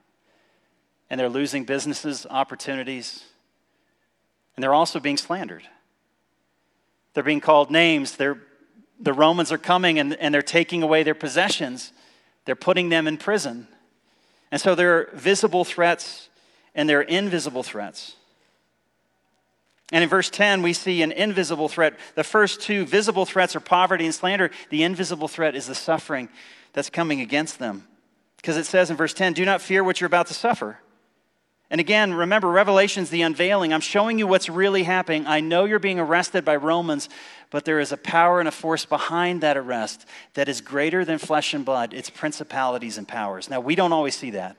And 1.08 1.18
they're 1.18 1.28
losing 1.28 1.64
businesses, 1.64 2.26
opportunities, 2.28 3.24
and 4.56 4.62
they're 4.62 4.74
also 4.74 4.98
being 5.00 5.16
slandered. 5.16 5.64
They're 7.14 7.22
being 7.22 7.40
called 7.40 7.70
names. 7.70 8.16
They're, 8.16 8.38
the 8.98 9.12
Romans 9.12 9.52
are 9.52 9.58
coming 9.58 9.98
and, 9.98 10.14
and 10.14 10.34
they're 10.34 10.42
taking 10.42 10.82
away 10.82 11.02
their 11.02 11.14
possessions. 11.14 11.92
They're 12.44 12.56
putting 12.56 12.88
them 12.88 13.06
in 13.06 13.18
prison. 13.18 13.68
And 14.50 14.60
so 14.60 14.74
there 14.74 14.98
are 14.98 15.10
visible 15.14 15.64
threats 15.64 16.28
and 16.74 16.88
there 16.88 17.00
are 17.00 17.02
invisible 17.02 17.62
threats. 17.62 18.16
And 19.92 20.02
in 20.02 20.08
verse 20.08 20.30
10, 20.30 20.62
we 20.62 20.72
see 20.72 21.02
an 21.02 21.12
invisible 21.12 21.68
threat. 21.68 21.94
The 22.16 22.24
first 22.24 22.60
two 22.60 22.84
visible 22.84 23.24
threats 23.24 23.54
are 23.54 23.60
poverty 23.60 24.04
and 24.04 24.14
slander. 24.14 24.50
The 24.70 24.82
invisible 24.82 25.28
threat 25.28 25.54
is 25.54 25.66
the 25.66 25.74
suffering 25.74 26.28
that's 26.72 26.90
coming 26.90 27.20
against 27.20 27.58
them. 27.58 27.86
Because 28.36 28.56
it 28.56 28.66
says 28.66 28.90
in 28.90 28.96
verse 28.96 29.14
10, 29.14 29.32
do 29.32 29.44
not 29.44 29.60
fear 29.60 29.84
what 29.84 30.00
you're 30.00 30.06
about 30.06 30.26
to 30.26 30.34
suffer. 30.34 30.78
And 31.70 31.80
again, 31.80 32.14
remember, 32.14 32.48
Revelation's 32.48 33.10
the 33.10 33.22
unveiling. 33.22 33.72
I'm 33.72 33.80
showing 33.80 34.18
you 34.18 34.26
what's 34.26 34.48
really 34.48 34.84
happening. 34.84 35.26
I 35.26 35.40
know 35.40 35.64
you're 35.64 35.80
being 35.80 35.98
arrested 35.98 36.44
by 36.44 36.56
Romans, 36.56 37.08
but 37.50 37.64
there 37.64 37.80
is 37.80 37.90
a 37.90 37.96
power 37.96 38.38
and 38.38 38.48
a 38.48 38.52
force 38.52 38.84
behind 38.84 39.40
that 39.40 39.56
arrest 39.56 40.06
that 40.34 40.48
is 40.48 40.60
greater 40.60 41.04
than 41.04 41.18
flesh 41.18 41.54
and 41.54 41.64
blood. 41.64 41.92
It's 41.92 42.10
principalities 42.10 42.98
and 42.98 43.08
powers. 43.08 43.50
Now, 43.50 43.60
we 43.60 43.74
don't 43.74 43.92
always 43.92 44.14
see 44.14 44.30
that. 44.30 44.56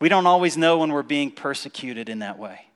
We 0.00 0.08
don't 0.08 0.26
always 0.26 0.56
know 0.56 0.78
when 0.78 0.92
we're 0.92 1.02
being 1.02 1.30
persecuted 1.30 2.08
in 2.08 2.20
that 2.20 2.38
way. 2.38 2.67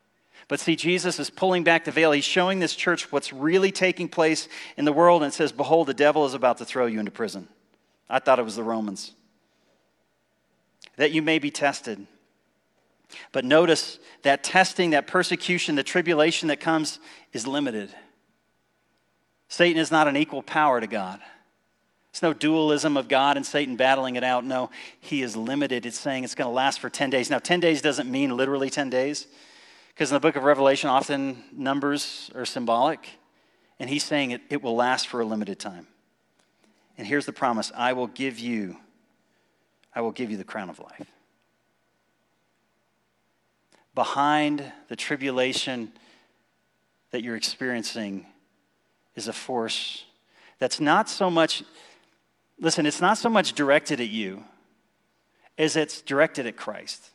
But 0.49 0.61
see, 0.61 0.77
Jesus 0.77 1.19
is 1.19 1.31
pulling 1.31 1.65
back 1.65 1.85
the 1.85 1.91
veil. 1.91 2.13
He's 2.13 2.25
showing 2.25 2.59
this 2.59 2.75
church 2.75 3.11
what's 3.13 3.33
really 3.33 3.73
taking 3.73 4.09
place 4.09 4.49
in 4.77 4.85
the 4.85 4.93
world 4.93 5.23
and 5.23 5.33
it 5.33 5.35
says, 5.35 5.53
Behold, 5.53 5.87
the 5.87 5.95
devil 5.95 6.27
is 6.27 6.35
about 6.35 6.59
to 6.59 6.65
throw 6.65 6.87
you 6.87 6.99
into 6.99 7.11
prison. 7.11 7.49
I 8.09 8.19
thought 8.19 8.39
it 8.39 8.45
was 8.45 8.57
the 8.57 8.63
Romans. 8.63 9.13
That 10.97 11.13
you 11.13 11.23
may 11.23 11.39
be 11.39 11.51
tested. 11.51 12.07
But 13.31 13.45
notice 13.45 13.99
that 14.23 14.43
testing, 14.43 14.91
that 14.91 15.07
persecution, 15.07 15.75
the 15.75 15.83
tribulation 15.83 16.49
that 16.49 16.61
comes 16.61 16.99
is 17.33 17.47
limited. 17.47 17.95
Satan 19.49 19.81
is 19.81 19.91
not 19.91 20.09
an 20.09 20.17
equal 20.17 20.43
power 20.43 20.81
to 20.81 20.87
God. 20.87 21.21
It's 22.11 22.23
no 22.23 22.35
dualism 22.35 22.99
of 22.99 23.09
God 23.09 23.39
and 23.39 23.47
Satan 23.47 23.77
battling 23.77 24.17
it 24.17 24.25
out. 24.25 24.45
No, 24.45 24.71
he 25.01 25.23
is 25.23 25.35
limited. 25.35 25.87
It's 25.87 25.99
saying 25.99 26.25
it's 26.25 26.35
going 26.35 26.49
to 26.49 26.55
last 26.55 26.81
for 26.81 26.91
10 26.91 27.09
days. 27.09 27.31
Now, 27.31 27.39
10 27.39 27.61
days 27.61 27.81
doesn't 27.81 28.11
mean 28.11 28.37
literally 28.37 28.69
10 28.69 28.91
days. 28.91 29.27
Because 29.95 30.11
in 30.11 30.15
the 30.15 30.21
book 30.21 30.37
of 30.37 30.45
Revelation, 30.45 30.89
often 30.89 31.45
numbers 31.53 32.31
are 32.35 32.45
symbolic. 32.45 33.09
And 33.79 33.91
he's 33.91 34.05
saying 34.05 34.31
it, 34.31 34.43
it 34.49 34.63
will 34.63 34.77
last 34.77 35.09
for 35.09 35.21
a 35.21 35.25
limited 35.25 35.59
time. 35.59 35.87
And 36.97 37.07
here's 37.07 37.27
the 37.27 37.33
promise 37.33 37.73
I 37.75 37.93
will 37.93 38.07
give 38.07 38.39
you, 38.39 38.77
I 39.95 40.01
will 40.01 40.13
give 40.13 40.31
you 40.31 40.37
the 40.37 40.45
crown 40.45 40.71
of 40.71 40.79
life. 40.79 41.11
Behind 43.95 44.73
the 44.89 44.97
tribulation 44.97 45.93
that 47.11 47.23
you're 47.23 47.37
experiencing 47.37 48.27
is 49.15 49.29
a 49.29 49.33
force 49.33 50.05
that's 50.59 50.81
not 50.81 51.09
so 51.11 51.31
much, 51.31 51.63
listen, 52.59 52.87
it's 52.87 53.01
not 53.01 53.19
so 53.19 53.29
much 53.29 53.53
directed 53.53 54.01
at 54.01 54.09
you 54.09 54.45
as 55.59 55.77
it's 55.77 56.01
directed 56.01 56.47
at 56.47 56.57
Christ. 56.57 57.12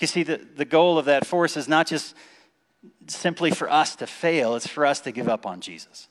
You 0.00 0.06
see, 0.06 0.22
the, 0.22 0.36
the 0.56 0.64
goal 0.64 0.98
of 0.98 1.06
that 1.06 1.26
force 1.26 1.56
is 1.56 1.68
not 1.68 1.86
just 1.86 2.14
simply 3.06 3.50
for 3.50 3.70
us 3.70 3.96
to 3.96 4.06
fail, 4.06 4.56
it's 4.56 4.66
for 4.66 4.84
us 4.84 5.00
to 5.00 5.12
give 5.12 5.28
up 5.28 5.46
on 5.46 5.60
Jesus. 5.60 6.08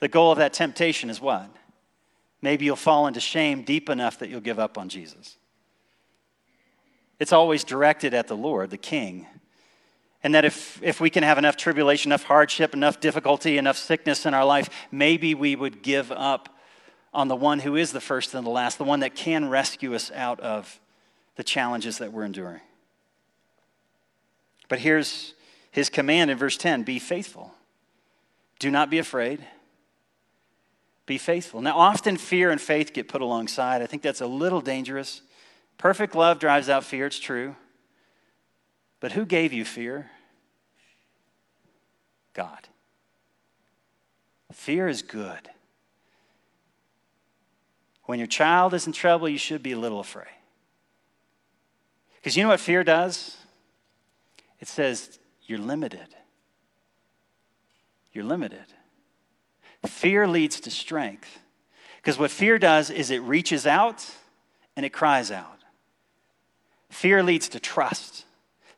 The 0.00 0.08
goal 0.08 0.32
of 0.32 0.38
that 0.38 0.52
temptation 0.52 1.10
is 1.10 1.20
what? 1.20 1.50
Maybe 2.40 2.64
you'll 2.64 2.76
fall 2.76 3.06
into 3.06 3.20
shame 3.20 3.62
deep 3.62 3.88
enough 3.88 4.18
that 4.20 4.28
you'll 4.28 4.40
give 4.40 4.58
up 4.58 4.78
on 4.78 4.88
Jesus. 4.88 5.36
It's 7.18 7.32
always 7.32 7.64
directed 7.64 8.14
at 8.14 8.28
the 8.28 8.36
Lord, 8.36 8.70
the 8.70 8.78
King. 8.78 9.26
And 10.22 10.34
that 10.34 10.44
if, 10.44 10.80
if 10.82 11.00
we 11.00 11.10
can 11.10 11.22
have 11.22 11.38
enough 11.38 11.56
tribulation, 11.56 12.10
enough 12.10 12.24
hardship, 12.24 12.74
enough 12.74 13.00
difficulty, 13.00 13.58
enough 13.58 13.76
sickness 13.76 14.24
in 14.24 14.34
our 14.34 14.44
life, 14.44 14.68
maybe 14.90 15.34
we 15.34 15.56
would 15.56 15.82
give 15.82 16.10
up 16.12 16.48
on 17.12 17.28
the 17.28 17.36
one 17.36 17.60
who 17.60 17.76
is 17.76 17.92
the 17.92 18.00
first 18.00 18.34
and 18.34 18.46
the 18.46 18.50
last, 18.50 18.78
the 18.78 18.84
one 18.84 19.00
that 19.00 19.14
can 19.14 19.48
rescue 19.48 19.94
us 19.94 20.10
out 20.12 20.38
of 20.40 20.80
the 21.36 21.44
challenges 21.44 21.98
that 21.98 22.12
we're 22.12 22.24
enduring. 22.24 22.60
But 24.68 24.80
here's 24.80 25.34
his 25.70 25.88
command 25.88 26.30
in 26.30 26.38
verse 26.38 26.56
10 26.56 26.82
be 26.82 26.98
faithful. 26.98 27.52
Do 28.58 28.70
not 28.70 28.90
be 28.90 28.98
afraid. 28.98 29.44
Be 31.06 31.16
faithful. 31.16 31.62
Now, 31.62 31.78
often 31.78 32.18
fear 32.18 32.50
and 32.50 32.60
faith 32.60 32.92
get 32.92 33.08
put 33.08 33.22
alongside. 33.22 33.80
I 33.80 33.86
think 33.86 34.02
that's 34.02 34.20
a 34.20 34.26
little 34.26 34.60
dangerous. 34.60 35.22
Perfect 35.78 36.14
love 36.14 36.38
drives 36.38 36.68
out 36.68 36.84
fear, 36.84 37.06
it's 37.06 37.18
true. 37.18 37.56
But 39.00 39.12
who 39.12 39.24
gave 39.24 39.52
you 39.52 39.64
fear? 39.64 40.10
God. 42.34 42.68
Fear 44.52 44.88
is 44.88 45.00
good. 45.00 45.48
When 48.04 48.18
your 48.18 48.28
child 48.28 48.74
is 48.74 48.86
in 48.86 48.92
trouble, 48.92 49.28
you 49.28 49.38
should 49.38 49.62
be 49.62 49.72
a 49.72 49.78
little 49.78 50.00
afraid. 50.00 50.26
Because 52.16 52.36
you 52.36 52.42
know 52.42 52.50
what 52.50 52.60
fear 52.60 52.84
does? 52.84 53.37
It 54.60 54.68
says, 54.68 55.18
You're 55.42 55.58
limited. 55.58 56.14
You're 58.12 58.24
limited. 58.24 58.64
Fear 59.86 60.26
leads 60.26 60.60
to 60.60 60.70
strength. 60.70 61.38
Because 61.96 62.18
what 62.18 62.30
fear 62.30 62.58
does 62.58 62.90
is 62.90 63.10
it 63.10 63.18
reaches 63.22 63.66
out 63.66 64.04
and 64.76 64.86
it 64.86 64.90
cries 64.90 65.30
out. 65.30 65.58
Fear 66.90 67.22
leads 67.22 67.48
to 67.50 67.60
trust. 67.60 68.24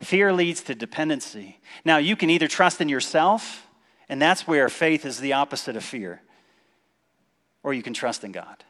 Fear 0.00 0.32
leads 0.32 0.62
to 0.62 0.74
dependency. 0.74 1.60
Now, 1.84 1.98
you 1.98 2.16
can 2.16 2.30
either 2.30 2.48
trust 2.48 2.80
in 2.80 2.88
yourself, 2.88 3.66
and 4.08 4.20
that's 4.20 4.46
where 4.46 4.68
faith 4.68 5.04
is 5.04 5.20
the 5.20 5.34
opposite 5.34 5.76
of 5.76 5.84
fear, 5.84 6.22
or 7.62 7.74
you 7.74 7.82
can 7.82 7.92
trust 7.92 8.24
in 8.24 8.32
God. 8.32 8.64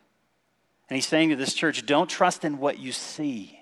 And 0.88 0.96
he's 0.96 1.06
saying 1.06 1.30
to 1.30 1.36
this 1.36 1.54
church, 1.54 1.86
don't 1.86 2.10
trust 2.10 2.44
in 2.44 2.58
what 2.58 2.80
you 2.80 2.90
see. 2.90 3.59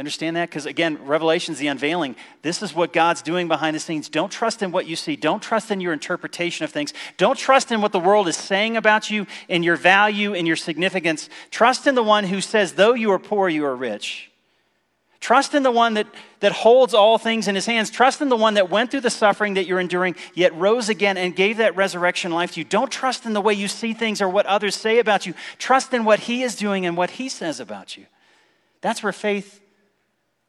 You 0.00 0.02
understand 0.02 0.36
that? 0.36 0.48
Because 0.48 0.64
again, 0.64 0.98
Revelation's 1.04 1.58
the 1.58 1.66
unveiling. 1.66 2.16
This 2.40 2.62
is 2.62 2.74
what 2.74 2.94
God's 2.94 3.20
doing 3.20 3.48
behind 3.48 3.76
the 3.76 3.80
scenes. 3.80 4.08
Don't 4.08 4.32
trust 4.32 4.62
in 4.62 4.72
what 4.72 4.86
you 4.86 4.96
see. 4.96 5.14
Don't 5.14 5.42
trust 5.42 5.70
in 5.70 5.78
your 5.78 5.92
interpretation 5.92 6.64
of 6.64 6.70
things. 6.70 6.94
Don't 7.18 7.36
trust 7.36 7.70
in 7.70 7.82
what 7.82 7.92
the 7.92 8.00
world 8.00 8.26
is 8.26 8.34
saying 8.34 8.78
about 8.78 9.10
you 9.10 9.26
and 9.50 9.62
your 9.62 9.76
value 9.76 10.32
and 10.32 10.46
your 10.46 10.56
significance. 10.56 11.28
Trust 11.50 11.86
in 11.86 11.96
the 11.96 12.02
one 12.02 12.24
who 12.24 12.40
says, 12.40 12.72
though 12.72 12.94
you 12.94 13.12
are 13.12 13.18
poor, 13.18 13.50
you 13.50 13.66
are 13.66 13.76
rich. 13.76 14.30
Trust 15.20 15.54
in 15.54 15.64
the 15.64 15.70
one 15.70 15.92
that, 15.92 16.06
that 16.38 16.52
holds 16.52 16.94
all 16.94 17.18
things 17.18 17.46
in 17.46 17.54
his 17.54 17.66
hands. 17.66 17.90
Trust 17.90 18.22
in 18.22 18.30
the 18.30 18.36
one 18.36 18.54
that 18.54 18.70
went 18.70 18.90
through 18.90 19.02
the 19.02 19.10
suffering 19.10 19.52
that 19.52 19.66
you're 19.66 19.80
enduring, 19.80 20.16
yet 20.32 20.54
rose 20.54 20.88
again 20.88 21.18
and 21.18 21.36
gave 21.36 21.58
that 21.58 21.76
resurrection 21.76 22.32
life 22.32 22.52
to 22.52 22.60
you. 22.60 22.64
Don't 22.64 22.90
trust 22.90 23.26
in 23.26 23.34
the 23.34 23.42
way 23.42 23.52
you 23.52 23.68
see 23.68 23.92
things 23.92 24.22
or 24.22 24.30
what 24.30 24.46
others 24.46 24.76
say 24.76 24.98
about 24.98 25.26
you. 25.26 25.34
Trust 25.58 25.92
in 25.92 26.06
what 26.06 26.20
he 26.20 26.42
is 26.42 26.56
doing 26.56 26.86
and 26.86 26.96
what 26.96 27.10
he 27.10 27.28
says 27.28 27.60
about 27.60 27.98
you. 27.98 28.06
That's 28.80 29.02
where 29.02 29.12
faith 29.12 29.60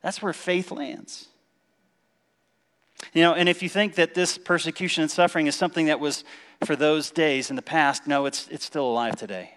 that's 0.02 0.22
where 0.22 0.34
faith 0.34 0.72
lands. 0.72 1.28
You 3.14 3.24
know, 3.24 3.34
and 3.34 3.50
if 3.50 3.64
you 3.64 3.70
think 3.70 3.96
that 3.96 4.14
this 4.14 4.38
persecution 4.38 5.02
and 5.02 5.12
suffering 5.12 5.48
is 5.48 5.56
something 5.56 5.88
that 5.88 6.00
was 6.00 6.24
for 6.64 6.76
those 6.76 7.12
days 7.12 7.50
in 7.50 7.56
the 7.56 7.62
past, 7.62 8.08
no, 8.08 8.26
it's, 8.26 8.48
it's 8.50 8.66
still 8.66 8.88
alive 8.88 9.16
today. 9.16 9.56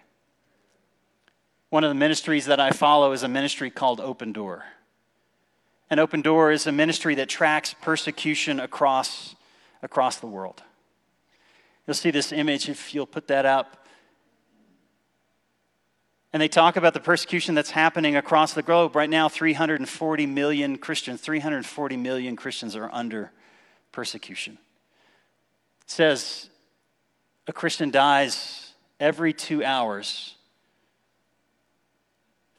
One 1.69 1.83
of 1.83 1.89
the 1.89 1.95
ministries 1.95 2.45
that 2.45 2.59
I 2.59 2.71
follow 2.71 3.11
is 3.11 3.23
a 3.23 3.27
ministry 3.27 3.69
called 3.69 3.99
Open 3.99 4.31
Door. 4.31 4.65
And 5.89 5.99
Open 5.99 6.21
Door 6.21 6.51
is 6.51 6.67
a 6.67 6.71
ministry 6.71 7.15
that 7.15 7.29
tracks 7.29 7.75
persecution 7.81 8.59
across, 8.59 9.35
across 9.83 10.17
the 10.17 10.27
world. 10.27 10.63
You'll 11.85 11.93
see 11.93 12.11
this 12.11 12.31
image 12.31 12.69
if 12.69 12.93
you'll 12.95 13.05
put 13.05 13.27
that 13.27 13.45
up. 13.45 13.84
And 16.35 16.41
they 16.41 16.49
talk 16.49 16.75
about 16.75 16.93
the 16.93 16.99
persecution 16.99 17.55
that's 17.55 17.71
happening 17.71 18.17
across 18.17 18.53
the 18.53 18.61
globe. 18.61 18.93
Right 18.93 19.09
now, 19.09 19.29
340 19.29 20.25
million 20.25 20.77
Christians, 20.77 21.21
340 21.21 21.95
million 21.95 22.35
Christians 22.35 22.75
are 22.75 22.89
under 22.91 23.31
persecution. 23.93 24.57
It 25.83 25.89
says 25.89 26.49
a 27.47 27.53
Christian 27.53 27.89
dies 27.89 28.73
every 28.99 29.31
two 29.31 29.63
hours. 29.63 30.35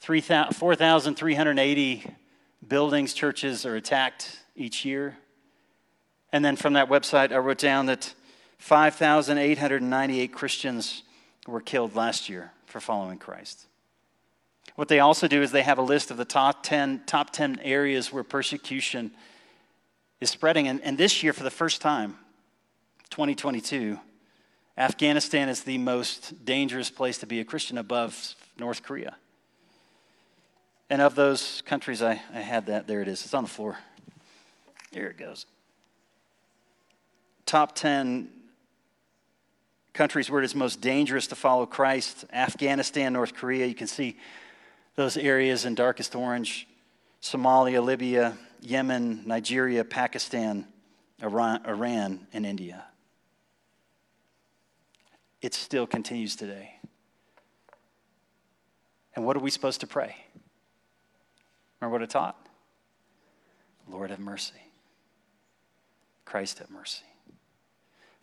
4,380 0.00 2.14
buildings, 2.66 3.12
churches 3.12 3.66
are 3.66 3.76
attacked 3.76 4.38
each 4.56 4.86
year. 4.86 5.18
And 6.32 6.42
then 6.42 6.56
from 6.56 6.72
that 6.72 6.88
website, 6.88 7.30
I 7.30 7.36
wrote 7.36 7.58
down 7.58 7.84
that 7.84 8.14
5,898 8.56 10.32
Christians 10.32 11.02
were 11.46 11.60
killed 11.60 11.94
last 11.94 12.30
year 12.30 12.52
for 12.64 12.80
following 12.80 13.18
Christ. 13.18 13.65
What 14.76 14.88
they 14.88 15.00
also 15.00 15.26
do 15.26 15.42
is 15.42 15.50
they 15.50 15.62
have 15.62 15.78
a 15.78 15.82
list 15.82 16.10
of 16.10 16.18
the 16.18 16.24
top 16.24 16.62
10, 16.62 17.02
top 17.06 17.30
10 17.30 17.60
areas 17.62 18.12
where 18.12 18.22
persecution 18.22 19.10
is 20.20 20.30
spreading. 20.30 20.68
And, 20.68 20.82
and 20.82 20.96
this 20.96 21.22
year, 21.22 21.32
for 21.32 21.42
the 21.42 21.50
first 21.50 21.80
time, 21.80 22.16
2022, 23.10 23.98
Afghanistan 24.76 25.48
is 25.48 25.62
the 25.62 25.78
most 25.78 26.44
dangerous 26.44 26.90
place 26.90 27.16
to 27.18 27.26
be 27.26 27.40
a 27.40 27.44
Christian 27.44 27.78
above 27.78 28.34
North 28.58 28.82
Korea. 28.82 29.16
And 30.90 31.00
of 31.00 31.14
those 31.14 31.62
countries, 31.62 32.02
I, 32.02 32.20
I 32.32 32.40
had 32.40 32.66
that. 32.66 32.86
There 32.86 33.00
it 33.00 33.08
is. 33.08 33.24
It's 33.24 33.32
on 33.32 33.44
the 33.44 33.50
floor. 33.50 33.78
Here 34.92 35.06
it 35.06 35.16
goes. 35.16 35.46
Top 37.46 37.74
10 37.74 38.28
countries 39.94 40.30
where 40.30 40.42
it 40.42 40.44
is 40.44 40.54
most 40.54 40.82
dangerous 40.82 41.26
to 41.28 41.34
follow 41.34 41.64
Christ 41.64 42.26
Afghanistan, 42.30 43.14
North 43.14 43.34
Korea. 43.34 43.64
You 43.64 43.74
can 43.74 43.86
see 43.86 44.18
those 44.96 45.16
areas 45.16 45.64
in 45.64 45.74
darkest 45.74 46.14
orange 46.16 46.66
Somalia, 47.22 47.82
Libya, 47.82 48.37
Yemen, 48.61 49.22
Nigeria, 49.26 49.85
Pakistan, 49.85 50.66
Iran, 51.22 51.64
Iran 51.66 52.26
and 52.32 52.44
India. 52.44 52.85
It 55.40 55.54
still 55.54 55.87
continues 55.87 56.37
today. 56.37 56.74
And 59.14 59.24
what 59.24 59.37
are 59.37 59.40
we 59.40 59.50
supposed 59.50 59.80
to 59.80 59.87
pray? 59.87 60.16
Remember 61.80 61.98
what 61.98 62.02
I 62.02 62.06
taught? 62.06 62.37
Lord, 63.88 64.11
have 64.11 64.18
mercy. 64.18 64.54
Christ, 66.24 66.59
have 66.59 66.70
mercy. 66.70 67.04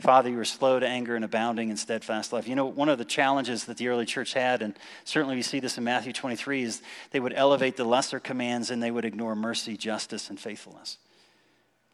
Father, 0.01 0.29
you 0.29 0.37
were 0.37 0.45
slow 0.45 0.79
to 0.79 0.87
anger 0.87 1.15
and 1.15 1.23
abounding 1.23 1.69
in 1.69 1.77
steadfast 1.77 2.33
love. 2.33 2.47
You 2.47 2.55
know, 2.55 2.65
one 2.65 2.89
of 2.89 2.97
the 2.97 3.05
challenges 3.05 3.65
that 3.65 3.77
the 3.77 3.87
early 3.87 4.05
church 4.05 4.33
had, 4.33 4.61
and 4.61 4.73
certainly 5.05 5.35
we 5.35 5.41
see 5.41 5.59
this 5.59 5.77
in 5.77 5.83
Matthew 5.83 6.11
23, 6.11 6.63
is 6.63 6.81
they 7.11 7.19
would 7.19 7.33
elevate 7.33 7.77
the 7.77 7.85
lesser 7.85 8.19
commands 8.19 8.69
and 8.69 8.81
they 8.81 8.91
would 8.91 9.05
ignore 9.05 9.35
mercy, 9.35 9.77
justice, 9.77 10.29
and 10.29 10.39
faithfulness. 10.39 10.97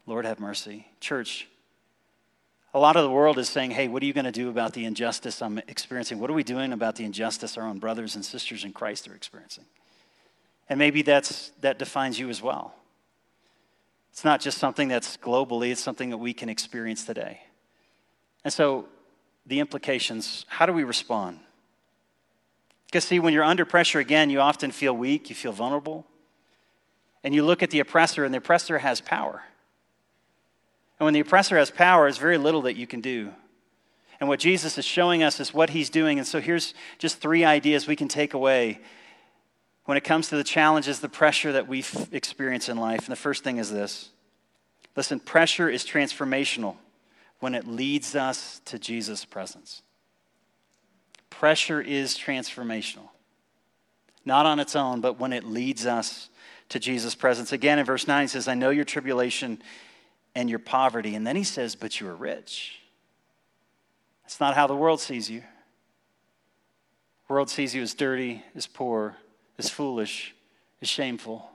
Lord, 0.06 0.24
have 0.24 0.40
mercy. 0.40 0.88
Church, 0.98 1.46
a 2.72 2.78
lot 2.78 2.96
of 2.96 3.02
the 3.04 3.10
world 3.10 3.38
is 3.38 3.48
saying, 3.48 3.72
hey, 3.72 3.86
what 3.86 4.02
are 4.02 4.06
you 4.06 4.12
going 4.12 4.24
to 4.24 4.32
do 4.32 4.48
about 4.48 4.72
the 4.72 4.86
injustice 4.86 5.42
I'm 5.42 5.58
experiencing? 5.58 6.18
What 6.18 6.30
are 6.30 6.34
we 6.34 6.42
doing 6.42 6.72
about 6.72 6.96
the 6.96 7.04
injustice 7.04 7.56
our 7.56 7.66
own 7.66 7.78
brothers 7.78 8.16
and 8.16 8.24
sisters 8.24 8.64
in 8.64 8.72
Christ 8.72 9.08
are 9.08 9.14
experiencing? 9.14 9.66
And 10.68 10.78
maybe 10.78 11.02
that's, 11.02 11.50
that 11.60 11.78
defines 11.78 12.18
you 12.18 12.28
as 12.28 12.40
well. 12.40 12.74
It's 14.12 14.24
not 14.24 14.40
just 14.40 14.58
something 14.58 14.88
that's 14.88 15.16
globally, 15.16 15.70
it's 15.70 15.80
something 15.80 16.10
that 16.10 16.18
we 16.18 16.32
can 16.32 16.48
experience 16.48 17.04
today. 17.04 17.40
And 18.44 18.52
so, 18.52 18.86
the 19.46 19.60
implications 19.60 20.44
how 20.48 20.66
do 20.66 20.72
we 20.72 20.84
respond? 20.84 21.40
Because, 22.86 23.04
see, 23.04 23.20
when 23.20 23.32
you're 23.32 23.44
under 23.44 23.64
pressure, 23.64 24.00
again, 24.00 24.30
you 24.30 24.40
often 24.40 24.70
feel 24.70 24.96
weak, 24.96 25.28
you 25.28 25.36
feel 25.36 25.52
vulnerable. 25.52 26.06
And 27.22 27.34
you 27.34 27.44
look 27.44 27.62
at 27.62 27.70
the 27.70 27.80
oppressor, 27.80 28.24
and 28.24 28.34
the 28.34 28.38
oppressor 28.38 28.78
has 28.78 29.00
power. 29.00 29.42
And 30.98 31.04
when 31.04 31.14
the 31.14 31.20
oppressor 31.20 31.56
has 31.56 31.70
power, 31.70 32.04
there's 32.04 32.18
very 32.18 32.38
little 32.38 32.62
that 32.62 32.76
you 32.76 32.86
can 32.86 33.00
do. 33.00 33.32
And 34.18 34.28
what 34.28 34.40
Jesus 34.40 34.76
is 34.76 34.84
showing 34.84 35.22
us 35.22 35.40
is 35.40 35.54
what 35.54 35.70
he's 35.70 35.88
doing. 35.88 36.18
And 36.18 36.26
so 36.26 36.40
here's 36.40 36.74
just 36.98 37.18
three 37.18 37.44
ideas 37.44 37.86
we 37.86 37.96
can 37.96 38.08
take 38.08 38.34
away 38.34 38.80
when 39.84 39.96
it 39.96 40.04
comes 40.04 40.28
to 40.28 40.36
the 40.36 40.44
challenges, 40.44 41.00
the 41.00 41.08
pressure 41.08 41.52
that 41.52 41.66
we 41.66 41.84
experience 42.12 42.68
in 42.68 42.76
life. 42.76 43.00
And 43.00 43.08
the 43.08 43.16
first 43.16 43.42
thing 43.42 43.56
is 43.56 43.70
this 43.70 44.10
listen, 44.96 45.20
pressure 45.20 45.70
is 45.70 45.84
transformational 45.84 46.76
when 47.40 47.54
it 47.54 47.66
leads 47.66 48.14
us 48.14 48.60
to 48.66 48.78
Jesus' 48.78 49.24
presence. 49.24 49.82
Pressure 51.30 51.80
is 51.80 52.16
transformational, 52.16 53.08
not 54.24 54.46
on 54.46 54.60
its 54.60 54.76
own, 54.76 55.00
but 55.00 55.18
when 55.18 55.32
it 55.32 55.44
leads 55.44 55.86
us 55.86 56.28
to 56.68 56.78
Jesus' 56.78 57.14
presence. 57.14 57.52
Again, 57.52 57.78
in 57.78 57.84
verse 57.84 58.06
9, 58.06 58.22
he 58.22 58.28
says, 58.28 58.48
I 58.48 58.54
know 58.54 58.70
your 58.70 58.84
tribulation 58.84 59.60
and 60.34 60.48
your 60.48 60.58
poverty. 60.58 61.14
And 61.14 61.26
then 61.26 61.36
he 61.36 61.44
says, 61.44 61.74
But 61.74 62.00
you 62.00 62.08
are 62.08 62.14
rich. 62.14 62.78
That's 64.22 64.40
not 64.40 64.54
how 64.54 64.66
the 64.66 64.76
world 64.76 65.00
sees 65.00 65.28
you. 65.28 65.40
The 67.26 67.32
world 67.32 67.50
sees 67.50 67.74
you 67.74 67.82
as 67.82 67.94
dirty, 67.94 68.44
as 68.54 68.66
poor, 68.66 69.16
as 69.58 69.70
foolish, 69.70 70.34
as 70.80 70.88
shameful, 70.88 71.48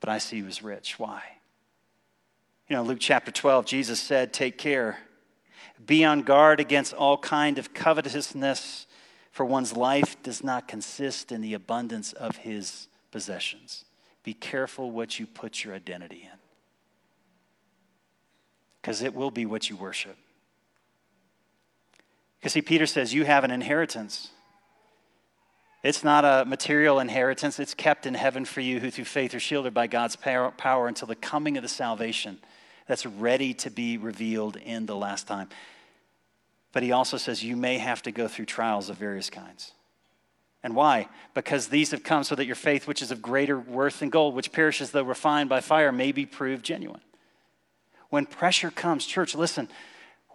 but 0.00 0.08
I 0.08 0.18
see 0.18 0.38
you 0.38 0.46
as 0.46 0.62
rich. 0.62 0.98
Why? 0.98 1.22
You 2.68 2.76
know, 2.76 2.82
Luke 2.82 2.98
chapter 3.00 3.30
12, 3.30 3.64
Jesus 3.64 3.98
said, 3.98 4.32
Take 4.32 4.58
care. 4.58 4.98
Be 5.84 6.04
on 6.04 6.20
guard 6.20 6.60
against 6.60 6.92
all 6.92 7.16
kind 7.16 7.58
of 7.58 7.72
covetousness, 7.72 8.86
for 9.32 9.46
one's 9.46 9.74
life 9.74 10.22
does 10.22 10.44
not 10.44 10.68
consist 10.68 11.32
in 11.32 11.40
the 11.40 11.54
abundance 11.54 12.12
of 12.12 12.36
his 12.36 12.88
possessions. 13.10 13.84
Be 14.22 14.34
careful 14.34 14.90
what 14.90 15.18
you 15.18 15.26
put 15.26 15.64
your 15.64 15.74
identity 15.74 16.28
in, 16.30 16.38
because 18.82 19.00
it 19.00 19.14
will 19.14 19.30
be 19.30 19.46
what 19.46 19.70
you 19.70 19.76
worship. 19.76 20.16
Because, 22.38 22.52
see, 22.52 22.62
Peter 22.62 22.84
says, 22.84 23.14
You 23.14 23.24
have 23.24 23.44
an 23.44 23.50
inheritance. 23.50 24.30
It's 25.82 26.04
not 26.04 26.24
a 26.24 26.44
material 26.44 26.98
inheritance. 26.98 27.58
It's 27.58 27.72
kept 27.72 28.04
in 28.04 28.12
heaven 28.12 28.44
for 28.44 28.60
you 28.60 28.80
who 28.80 28.90
through 28.90 29.04
faith 29.04 29.32
are 29.34 29.40
shielded 29.40 29.72
by 29.72 29.86
God's 29.86 30.16
power 30.16 30.88
until 30.88 31.06
the 31.06 31.14
coming 31.14 31.56
of 31.56 31.62
the 31.62 31.68
salvation 31.68 32.38
that's 32.88 33.06
ready 33.06 33.54
to 33.54 33.70
be 33.70 33.96
revealed 33.98 34.56
in 34.56 34.86
the 34.86 34.96
last 34.96 35.28
time. 35.28 35.48
But 36.72 36.82
he 36.82 36.90
also 36.90 37.16
says 37.16 37.44
you 37.44 37.56
may 37.56 37.78
have 37.78 38.02
to 38.02 38.10
go 38.10 38.26
through 38.26 38.46
trials 38.46 38.90
of 38.90 38.96
various 38.96 39.30
kinds. 39.30 39.72
And 40.64 40.74
why? 40.74 41.08
Because 41.34 41.68
these 41.68 41.92
have 41.92 42.02
come 42.02 42.24
so 42.24 42.34
that 42.34 42.46
your 42.46 42.56
faith, 42.56 42.88
which 42.88 43.00
is 43.00 43.12
of 43.12 43.22
greater 43.22 43.58
worth 43.58 44.00
than 44.00 44.10
gold, 44.10 44.34
which 44.34 44.50
perishes 44.50 44.90
though 44.90 45.04
refined 45.04 45.48
by 45.48 45.60
fire, 45.60 45.92
may 45.92 46.10
be 46.10 46.26
proved 46.26 46.64
genuine. 46.64 47.00
When 48.10 48.26
pressure 48.26 48.70
comes, 48.70 49.06
church, 49.06 49.36
listen, 49.36 49.68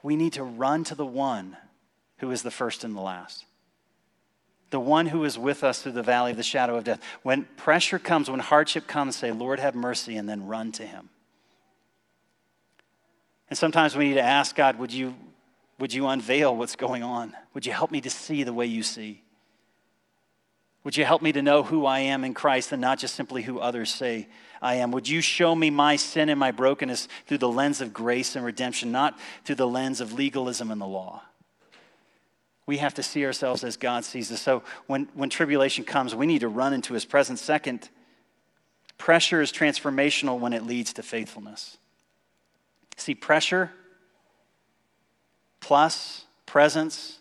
we 0.01 0.15
need 0.15 0.33
to 0.33 0.43
run 0.43 0.85
to 0.85 0.95
the 0.95 1.05
one 1.05 1.57
who 2.19 2.31
is 2.31 2.43
the 2.43 2.51
first 2.51 2.83
and 2.83 2.95
the 2.95 3.01
last 3.01 3.45
the 4.73 4.79
one 4.79 5.05
who 5.05 5.23
is 5.23 5.37
with 5.37 5.63
us 5.63 5.83
through 5.83 5.91
the 5.91 6.01
valley 6.01 6.31
of 6.31 6.37
the 6.37 6.41
shadow 6.41 6.75
of 6.75 6.83
death. 6.83 6.99
When 7.21 7.43
pressure 7.57 7.99
comes, 7.99 8.27
when 8.27 8.39
hardship 8.39 8.87
comes, 8.87 9.15
say, 9.15 9.31
Lord, 9.31 9.59
have 9.59 9.75
mercy, 9.75 10.15
and 10.15 10.27
then 10.27 10.47
run 10.47 10.71
to 10.71 10.83
him. 10.83 11.09
And 13.53 13.57
sometimes 13.59 13.95
we 13.95 14.07
need 14.07 14.15
to 14.15 14.23
ask 14.23 14.55
God, 14.55 14.79
would 14.79 14.91
you, 14.91 15.13
would 15.77 15.93
you 15.93 16.07
unveil 16.07 16.57
what's 16.57 16.75
going 16.75 17.03
on? 17.03 17.35
Would 17.53 17.67
you 17.67 17.71
help 17.71 17.91
me 17.91 18.01
to 18.01 18.09
see 18.09 18.41
the 18.41 18.51
way 18.51 18.65
you 18.65 18.81
see? 18.81 19.21
Would 20.83 20.97
you 20.97 21.05
help 21.05 21.21
me 21.21 21.31
to 21.33 21.41
know 21.43 21.61
who 21.61 21.85
I 21.85 21.99
am 21.99 22.23
in 22.23 22.33
Christ 22.33 22.71
and 22.71 22.81
not 22.81 22.97
just 22.97 23.13
simply 23.13 23.43
who 23.43 23.59
others 23.59 23.93
say 23.93 24.27
I 24.59 24.77
am? 24.77 24.89
Would 24.89 25.07
you 25.07 25.21
show 25.21 25.53
me 25.53 25.69
my 25.69 25.97
sin 25.97 26.29
and 26.29 26.39
my 26.39 26.49
brokenness 26.49 27.07
through 27.27 27.37
the 27.37 27.47
lens 27.47 27.79
of 27.79 27.93
grace 27.93 28.35
and 28.35 28.43
redemption, 28.43 28.91
not 28.91 29.19
through 29.45 29.57
the 29.57 29.67
lens 29.67 30.01
of 30.01 30.13
legalism 30.13 30.71
and 30.71 30.81
the 30.81 30.87
law? 30.87 31.21
We 32.65 32.77
have 32.77 32.95
to 32.95 33.03
see 33.03 33.23
ourselves 33.23 33.63
as 33.63 33.77
God 33.77 34.03
sees 34.03 34.31
us. 34.31 34.41
So 34.41 34.63
when, 34.87 35.09
when 35.13 35.29
tribulation 35.29 35.83
comes, 35.83 36.15
we 36.15 36.25
need 36.25 36.39
to 36.39 36.47
run 36.47 36.73
into 36.73 36.95
his 36.95 37.05
presence. 37.05 37.39
Second, 37.39 37.87
pressure 38.97 39.43
is 39.43 39.51
transformational 39.51 40.39
when 40.39 40.53
it 40.53 40.63
leads 40.63 40.93
to 40.93 41.03
faithfulness. 41.03 41.77
See, 42.97 43.15
pressure 43.15 43.71
plus 45.60 46.25
presence 46.45 47.19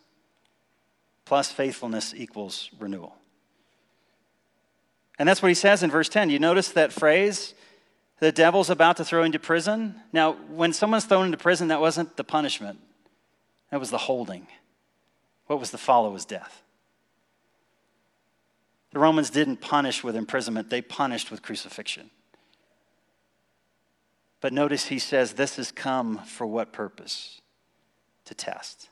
plus 1.24 1.50
faithfulness 1.50 2.12
equals 2.14 2.70
renewal. 2.78 3.16
And 5.18 5.28
that's 5.28 5.40
what 5.40 5.48
he 5.48 5.54
says 5.54 5.82
in 5.82 5.90
verse 5.90 6.08
10. 6.08 6.30
You 6.30 6.38
notice 6.38 6.70
that 6.72 6.92
phrase? 6.92 7.54
The 8.18 8.32
devil's 8.32 8.70
about 8.70 8.96
to 8.98 9.04
throw 9.04 9.22
into 9.22 9.38
prison. 9.38 9.94
Now, 10.12 10.32
when 10.32 10.72
someone's 10.72 11.04
thrown 11.04 11.26
into 11.26 11.38
prison, 11.38 11.68
that 11.68 11.80
wasn't 11.80 12.16
the 12.16 12.24
punishment, 12.24 12.78
that 13.70 13.80
was 13.80 13.90
the 13.90 13.98
holding. 13.98 14.46
What 15.46 15.58
was 15.58 15.70
the 15.70 15.78
follow 15.78 16.11
was 16.11 16.24
death. 16.24 16.62
The 18.92 18.98
Romans 18.98 19.30
didn't 19.30 19.61
punish 19.61 20.04
with 20.04 20.16
imprisonment, 20.16 20.70
they 20.70 20.82
punished 20.82 21.30
with 21.30 21.42
crucifixion. 21.42 22.11
But 24.42 24.52
notice 24.52 24.87
he 24.87 24.98
says, 24.98 25.33
This 25.33 25.57
has 25.57 25.72
come 25.72 26.18
for 26.18 26.46
what 26.46 26.72
purpose? 26.72 27.40
To 28.26 28.35
test. 28.35 28.90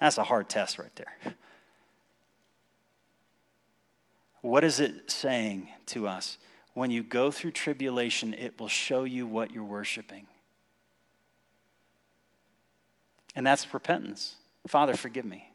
That's 0.00 0.18
a 0.18 0.24
hard 0.24 0.48
test 0.48 0.78
right 0.78 0.94
there. 0.96 1.14
What 4.40 4.64
is 4.64 4.80
it 4.80 5.10
saying 5.10 5.68
to 5.86 6.06
us? 6.06 6.36
When 6.74 6.90
you 6.90 7.02
go 7.02 7.30
through 7.30 7.52
tribulation, 7.52 8.34
it 8.34 8.58
will 8.60 8.68
show 8.68 9.04
you 9.04 9.26
what 9.26 9.50
you're 9.52 9.64
worshiping. 9.64 10.26
And 13.34 13.46
that's 13.46 13.72
repentance. 13.72 14.36
Father, 14.66 14.96
forgive 14.96 15.24
me. 15.24 15.50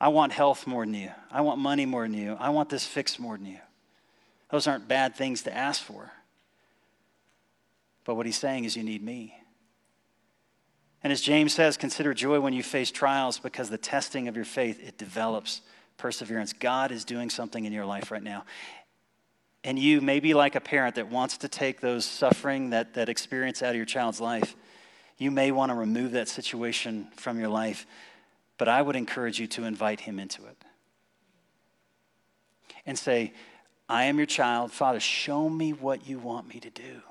I 0.00 0.08
want 0.08 0.32
health 0.32 0.66
more 0.66 0.84
than 0.84 0.94
you. 0.94 1.10
I 1.30 1.40
want 1.40 1.58
money 1.58 1.86
more 1.86 2.02
than 2.02 2.14
you. 2.14 2.36
I 2.38 2.50
want 2.50 2.68
this 2.68 2.86
fixed 2.86 3.18
more 3.18 3.36
than 3.36 3.46
you. 3.46 3.58
Those 4.50 4.66
aren't 4.66 4.86
bad 4.86 5.16
things 5.16 5.42
to 5.42 5.56
ask 5.56 5.82
for. 5.82 6.12
But 8.04 8.14
what 8.16 8.26
he's 8.26 8.38
saying 8.38 8.64
is, 8.64 8.76
you 8.76 8.82
need 8.82 9.02
me. 9.02 9.36
And 11.02 11.12
as 11.12 11.20
James 11.20 11.52
says, 11.52 11.76
consider 11.76 12.14
joy 12.14 12.40
when 12.40 12.52
you 12.52 12.62
face 12.62 12.90
trials 12.90 13.38
because 13.38 13.70
the 13.70 13.78
testing 13.78 14.28
of 14.28 14.36
your 14.36 14.44
faith, 14.44 14.80
it 14.86 14.98
develops 14.98 15.62
perseverance. 15.96 16.52
God 16.52 16.92
is 16.92 17.04
doing 17.04 17.28
something 17.28 17.64
in 17.64 17.72
your 17.72 17.86
life 17.86 18.10
right 18.10 18.22
now. 18.22 18.44
And 19.64 19.78
you 19.78 20.00
may 20.00 20.20
be 20.20 20.34
like 20.34 20.54
a 20.54 20.60
parent 20.60 20.96
that 20.96 21.08
wants 21.08 21.38
to 21.38 21.48
take 21.48 21.80
those 21.80 22.04
suffering, 22.04 22.70
that, 22.70 22.94
that 22.94 23.08
experience 23.08 23.62
out 23.62 23.70
of 23.70 23.76
your 23.76 23.84
child's 23.84 24.20
life. 24.20 24.56
You 25.18 25.30
may 25.30 25.52
want 25.52 25.70
to 25.70 25.74
remove 25.74 26.12
that 26.12 26.28
situation 26.28 27.08
from 27.16 27.38
your 27.38 27.48
life, 27.48 27.86
but 28.58 28.68
I 28.68 28.82
would 28.82 28.96
encourage 28.96 29.38
you 29.38 29.46
to 29.48 29.64
invite 29.64 30.00
him 30.00 30.18
into 30.18 30.44
it. 30.46 30.56
And 32.84 32.98
say, 32.98 33.32
I 33.88 34.04
am 34.04 34.16
your 34.16 34.26
child. 34.26 34.72
Father, 34.72 34.98
show 34.98 35.48
me 35.48 35.72
what 35.72 36.08
you 36.08 36.18
want 36.18 36.48
me 36.48 36.58
to 36.60 36.70
do. 36.70 37.02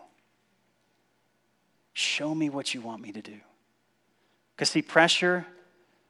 Show 1.93 2.33
me 2.33 2.49
what 2.49 2.73
you 2.73 2.81
want 2.81 3.01
me 3.01 3.11
to 3.11 3.21
do. 3.21 3.39
Because, 4.55 4.69
see, 4.69 4.81
pressure 4.81 5.45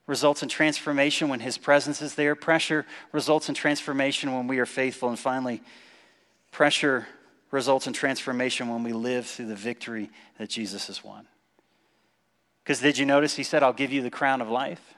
results 0.08 0.44
in 0.44 0.50
transformation 0.50 1.30
when 1.30 1.40
His 1.40 1.58
presence 1.58 2.02
is 2.02 2.16
there. 2.16 2.36
Pressure 2.36 2.86
results 3.12 3.50
in 3.50 3.56
transformation 3.56 4.34
when 4.34 4.48
we 4.48 4.60
are 4.60 4.66
faithful. 4.66 5.10
And 5.10 5.18
finally, 5.18 5.62
pressure 6.52 7.08
results 7.50 7.88
in 7.88 7.94
transformation 7.94 8.70
when 8.70 8.84
we 8.84 8.94
live 8.94 9.26
through 9.26 9.48
the 9.48 9.56
victory 9.56 10.10
that 10.38 10.50
Jesus 10.50 10.88
has 10.88 11.04
won. 11.04 11.28
Because 12.64 12.80
did 12.80 12.98
you 12.98 13.06
notice 13.06 13.36
He 13.36 13.44
said, 13.44 13.64
I'll 13.64 13.74
give 13.74 13.92
you 13.92 14.02
the 14.02 14.12
crown 14.12 14.42
of 14.42 14.50
life? 14.50 14.96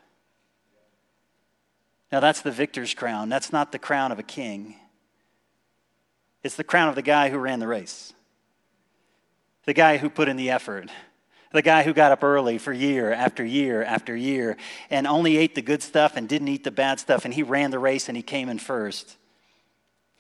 Now, 2.11 2.19
that's 2.19 2.41
the 2.41 2.51
victor's 2.51 2.93
crown. 2.93 3.29
That's 3.29 3.51
not 3.51 3.71
the 3.71 3.79
crown 3.79 4.11
of 4.11 4.19
a 4.19 4.23
king. 4.23 4.75
It's 6.43 6.55
the 6.55 6.63
crown 6.63 6.89
of 6.89 6.95
the 6.95 7.01
guy 7.01 7.29
who 7.29 7.37
ran 7.39 7.59
the 7.59 7.67
race, 7.67 8.13
the 9.65 9.73
guy 9.73 9.97
who 9.97 10.09
put 10.09 10.27
in 10.27 10.37
the 10.37 10.49
effort, 10.49 10.89
the 11.51 11.61
guy 11.61 11.83
who 11.83 11.93
got 11.93 12.11
up 12.11 12.23
early 12.23 12.57
for 12.57 12.73
year 12.73 13.11
after 13.13 13.45
year 13.45 13.83
after 13.83 14.15
year 14.15 14.57
and 14.89 15.05
only 15.05 15.37
ate 15.37 15.55
the 15.55 15.61
good 15.61 15.83
stuff 15.83 16.17
and 16.17 16.27
didn't 16.27 16.47
eat 16.47 16.63
the 16.63 16.71
bad 16.71 16.99
stuff, 16.99 17.25
and 17.25 17.33
he 17.33 17.43
ran 17.43 17.71
the 17.71 17.79
race 17.79 18.07
and 18.07 18.17
he 18.17 18.23
came 18.23 18.49
in 18.49 18.57
first. 18.57 19.17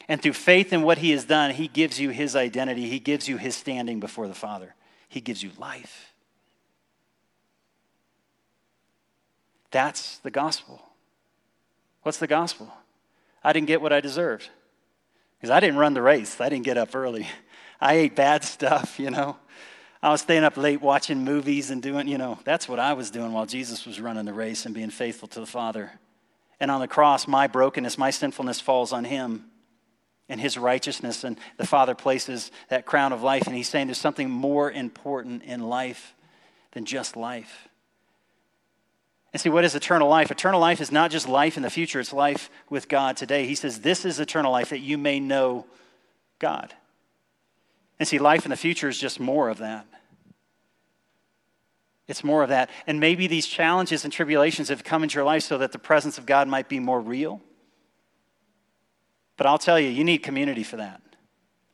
And 0.07 0.21
through 0.21 0.33
faith 0.33 0.73
in 0.73 0.83
what 0.83 0.99
he 0.99 1.11
has 1.11 1.25
done, 1.25 1.51
he 1.51 1.67
gives 1.67 1.99
you 1.99 2.09
his 2.09 2.35
identity, 2.35 2.87
he 2.87 2.99
gives 2.99 3.27
you 3.27 3.37
his 3.37 3.55
standing 3.55 3.99
before 3.99 4.27
the 4.27 4.33
Father, 4.33 4.75
he 5.09 5.21
gives 5.21 5.41
you 5.41 5.51
life. 5.57 6.13
That's 9.71 10.19
the 10.19 10.29
gospel. 10.29 10.81
What's 12.03 12.19
the 12.19 12.27
gospel? 12.27 12.71
I 13.43 13.53
didn't 13.53 13.67
get 13.67 13.81
what 13.81 13.91
I 13.91 14.01
deserved 14.01 14.49
because 15.37 15.49
I 15.49 15.59
didn't 15.59 15.77
run 15.77 15.93
the 15.93 16.01
race, 16.01 16.39
I 16.39 16.49
didn't 16.49 16.65
get 16.65 16.77
up 16.77 16.95
early. 16.95 17.27
I 17.89 17.95
ate 17.95 18.15
bad 18.15 18.45
stuff, 18.45 18.97
you 18.97 19.11
know. 19.11 19.35
I 20.01 20.09
was 20.09 20.21
staying 20.21 20.45
up 20.45 20.55
late 20.55 20.81
watching 20.81 21.25
movies 21.25 21.69
and 21.69 21.81
doing, 21.81 22.07
you 22.07 22.17
know, 22.17 22.39
that's 22.45 22.67
what 22.69 22.79
I 22.79 22.93
was 22.93 23.11
doing 23.11 23.33
while 23.33 23.45
Jesus 23.45 23.85
was 23.85 23.99
running 23.99 24.23
the 24.23 24.33
race 24.33 24.65
and 24.65 24.73
being 24.73 24.89
faithful 24.89 25.27
to 25.29 25.41
the 25.41 25.45
Father. 25.45 25.91
And 26.61 26.71
on 26.71 26.79
the 26.79 26.87
cross, 26.87 27.27
my 27.27 27.47
brokenness, 27.47 27.97
my 27.97 28.09
sinfulness 28.09 28.61
falls 28.61 28.93
on 28.93 29.03
him 29.03 29.45
and 30.29 30.39
his 30.39 30.57
righteousness. 30.57 31.25
And 31.25 31.37
the 31.57 31.67
Father 31.67 31.93
places 31.93 32.51
that 32.69 32.85
crown 32.85 33.11
of 33.11 33.21
life. 33.21 33.47
And 33.47 33.55
he's 33.55 33.67
saying 33.67 33.87
there's 33.87 33.97
something 33.97 34.29
more 34.29 34.71
important 34.71 35.43
in 35.43 35.61
life 35.61 36.15
than 36.71 36.85
just 36.85 37.17
life. 37.17 37.67
And 39.33 39.41
see, 39.41 39.49
what 39.49 39.65
is 39.65 39.75
eternal 39.75 40.07
life? 40.07 40.31
Eternal 40.31 40.61
life 40.61 40.79
is 40.79 40.91
not 40.91 41.11
just 41.11 41.27
life 41.27 41.57
in 41.57 41.63
the 41.63 41.69
future, 41.69 41.99
it's 41.99 42.13
life 42.13 42.49
with 42.69 42.87
God 42.87 43.17
today. 43.17 43.45
He 43.45 43.55
says, 43.55 43.81
This 43.81 44.05
is 44.05 44.21
eternal 44.21 44.53
life, 44.53 44.69
that 44.69 44.79
you 44.79 44.97
may 44.97 45.19
know 45.19 45.65
God. 46.39 46.73
And 47.99 48.07
see, 48.07 48.19
life 48.19 48.45
in 48.45 48.49
the 48.49 48.57
future 48.57 48.89
is 48.89 48.97
just 48.97 49.19
more 49.19 49.49
of 49.49 49.59
that. 49.59 49.85
It's 52.07 52.23
more 52.23 52.43
of 52.43 52.49
that. 52.49 52.69
And 52.85 52.99
maybe 52.99 53.27
these 53.27 53.47
challenges 53.47 54.03
and 54.03 54.11
tribulations 54.11 54.69
have 54.69 54.83
come 54.83 55.03
into 55.03 55.15
your 55.15 55.23
life 55.23 55.43
so 55.43 55.57
that 55.59 55.71
the 55.71 55.79
presence 55.79 56.17
of 56.17 56.25
God 56.25 56.47
might 56.47 56.67
be 56.67 56.79
more 56.79 56.99
real. 56.99 57.41
But 59.37 59.47
I'll 59.47 59.57
tell 59.57 59.79
you, 59.79 59.89
you 59.89 60.03
need 60.03 60.19
community 60.19 60.63
for 60.63 60.77
that. 60.77 61.01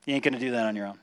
You 0.05 0.13
ain't 0.13 0.23
going 0.23 0.33
to 0.33 0.39
do 0.39 0.51
that 0.51 0.65
on 0.65 0.75
your 0.75 0.87
own. 0.87 0.99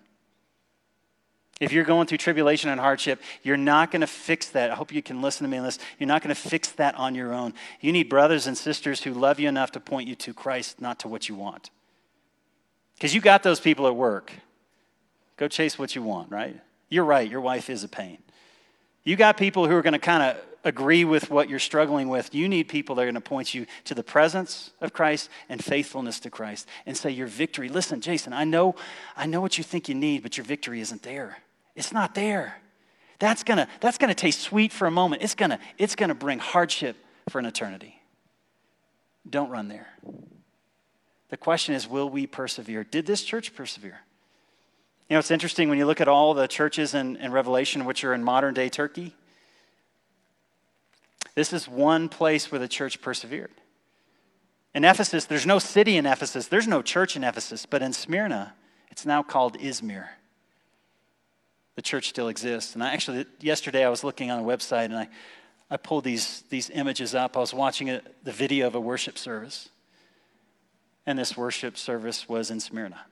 If 1.59 1.73
you're 1.73 1.85
going 1.85 2.07
through 2.07 2.19
tribulation 2.19 2.69
and 2.69 2.79
hardship, 2.79 3.23
you're 3.43 3.57
not 3.57 3.91
going 3.91 4.03
to 4.03 4.07
fix 4.07 4.51
that. 4.51 4.71
I 4.71 4.75
hope 4.75 4.93
you 4.93 5.03
can 5.03 5.23
listen 5.23 5.45
to 5.45 5.51
me 5.51 5.57
on 5.57 5.65
this. 5.65 5.79
You're 5.99 6.07
not 6.07 6.23
going 6.23 6.35
to 6.35 6.41
fix 6.41 6.71
that 6.73 6.95
on 6.97 7.15
your 7.15 7.33
own. 7.33 7.55
You 7.81 7.93
need 7.93 8.11
brothers 8.11 8.47
and 8.47 8.57
sisters 8.57 9.03
who 9.03 9.15
love 9.15 9.41
you 9.41 9.49
enough 9.49 9.73
to 9.73 9.81
point 9.81 10.07
you 10.07 10.15
to 10.17 10.35
Christ, 10.35 10.81
not 10.81 10.99
to 11.01 11.09
what 11.09 11.29
you 11.29 11.35
want. 11.35 11.71
Because 12.95 13.15
you 13.15 13.23
got 13.23 13.43
those 13.43 13.59
people 13.59 13.87
at 13.87 13.97
work. 13.97 14.33
Go 15.37 15.49
chase 15.49 15.79
what 15.79 15.95
you 15.95 16.03
want, 16.03 16.31
right? 16.31 16.59
You're 16.89 17.05
right, 17.05 17.31
your 17.31 17.41
wife 17.41 17.69
is 17.69 17.85
a 17.85 17.89
pain. 17.89 18.19
You 19.05 19.17
got 19.17 19.37
people 19.37 19.67
who 19.67 19.75
are 19.77 19.83
going 19.83 19.93
to 19.93 19.99
kind 19.99 20.23
of 20.23 20.37
agree 20.65 21.05
with 21.05 21.31
what 21.31 21.49
you're 21.49 21.61
struggling 21.61 22.09
with. 22.09 22.35
You 22.35 22.49
need 22.49 22.65
people 22.65 22.97
that 22.97 23.03
are 23.03 23.05
going 23.05 23.15
to 23.15 23.21
point 23.21 23.55
you 23.55 23.67
to 23.85 23.95
the 23.95 24.03
presence 24.03 24.73
of 24.81 24.93
Christ 24.93 25.31
and 25.49 25.63
faithfulness 25.63 26.19
to 26.21 26.31
Christ 26.31 26.69
and 26.87 26.97
say 26.97 27.11
your 27.11 27.29
victory. 27.29 27.69
Listen, 27.69 28.01
Jason, 28.01 28.33
I 28.33 28.45
know 28.45 28.75
I 29.17 29.27
know 29.27 29.41
what 29.41 29.59
you 29.59 29.65
think 29.65 29.89
you 29.89 29.95
need, 29.95 30.23
but 30.23 30.37
your 30.37 30.45
victory 30.45 30.81
isn't 30.81 31.03
there. 31.03 31.39
It's 31.77 31.93
not 31.93 32.15
there. 32.15 32.57
That's 33.21 33.45
going 33.45 33.59
to 33.59 33.69
that's 33.81 33.97
going 33.97 34.09
to 34.09 34.15
taste 34.15 34.41
sweet 34.41 34.73
for 34.73 34.87
a 34.87 34.91
moment. 34.91 35.23
It's 35.23 35.37
going 35.37 35.51
to 35.51 35.59
it's 35.79 35.95
going 35.95 36.09
to 36.09 36.15
bring 36.15 36.41
hardship 36.41 36.97
for 37.29 37.39
an 37.39 37.47
eternity. 37.47 38.01
Don't 39.29 39.51
run 39.51 39.69
there. 39.69 39.89
The 41.29 41.37
question 41.37 41.75
is 41.75 41.89
will 41.89 42.11
we 42.11 42.27
persevere? 42.27 42.83
Did 42.83 43.07
this 43.07 43.23
church 43.23 43.55
persevere? 43.55 44.01
You 45.09 45.15
know, 45.15 45.21
it's 45.21 45.31
interesting 45.31 45.69
when 45.69 45.79
you 45.79 45.87
look 45.87 46.01
at 46.01 46.09
all 46.09 46.35
the 46.35 46.49
churches 46.49 46.95
in, 46.95 47.17
in 47.17 47.31
Revelation 47.31 47.85
which 47.85 48.03
are 48.03 48.13
in 48.13 48.25
modern 48.25 48.55
day 48.55 48.69
Turkey. 48.69 49.15
This 51.37 51.53
is 51.53 51.69
one 51.69 52.09
place 52.09 52.51
where 52.51 52.59
the 52.59 52.67
church 52.67 53.01
persevered. 53.01 53.53
In 54.75 54.85
Ephesus, 54.85 55.27
there's 55.27 55.47
no 55.47 55.59
city 55.59 55.97
in 55.97 56.07
Ephesus, 56.07 56.49
there's 56.49 56.67
no 56.67 56.83
church 56.83 57.15
in 57.15 57.23
Ephesus, 57.23 57.67
but 57.67 57.83
in 57.83 57.93
Smyrna, 57.93 58.55
it's 58.91 59.07
now 59.07 59.23
called 59.23 59.59
Izmir. 59.59 60.09
The 61.77 61.83
church 61.83 62.09
still 62.09 62.29
exists. 62.29 62.75
And 62.75 62.83
I 62.83 62.93
actually, 62.93 63.27
yesterday 63.41 63.85
I 63.85 63.91
was 63.91 64.03
looking 64.03 64.31
on 64.31 64.41
a 64.41 64.43
website 64.43 64.87
and 64.87 64.97
I, 64.97 65.09
I 65.71 65.77
pulled 65.77 66.05
these, 66.05 66.43
these 66.49 66.71
images 66.71 67.15
up. 67.15 67.37
I 67.37 67.41
was 67.41 67.55
watching 67.55 67.91
a, 67.91 68.01
the 68.25 68.33
video 68.33 68.67
of 68.67 68.75
a 68.75 68.81
worship 68.81 69.19
service. 69.19 69.69
And 71.05 71.19
this 71.19 71.37
worship 71.37 71.77
service 71.77 72.29
was 72.29 72.51
in 72.51 72.61
Smyrna. 72.61 73.05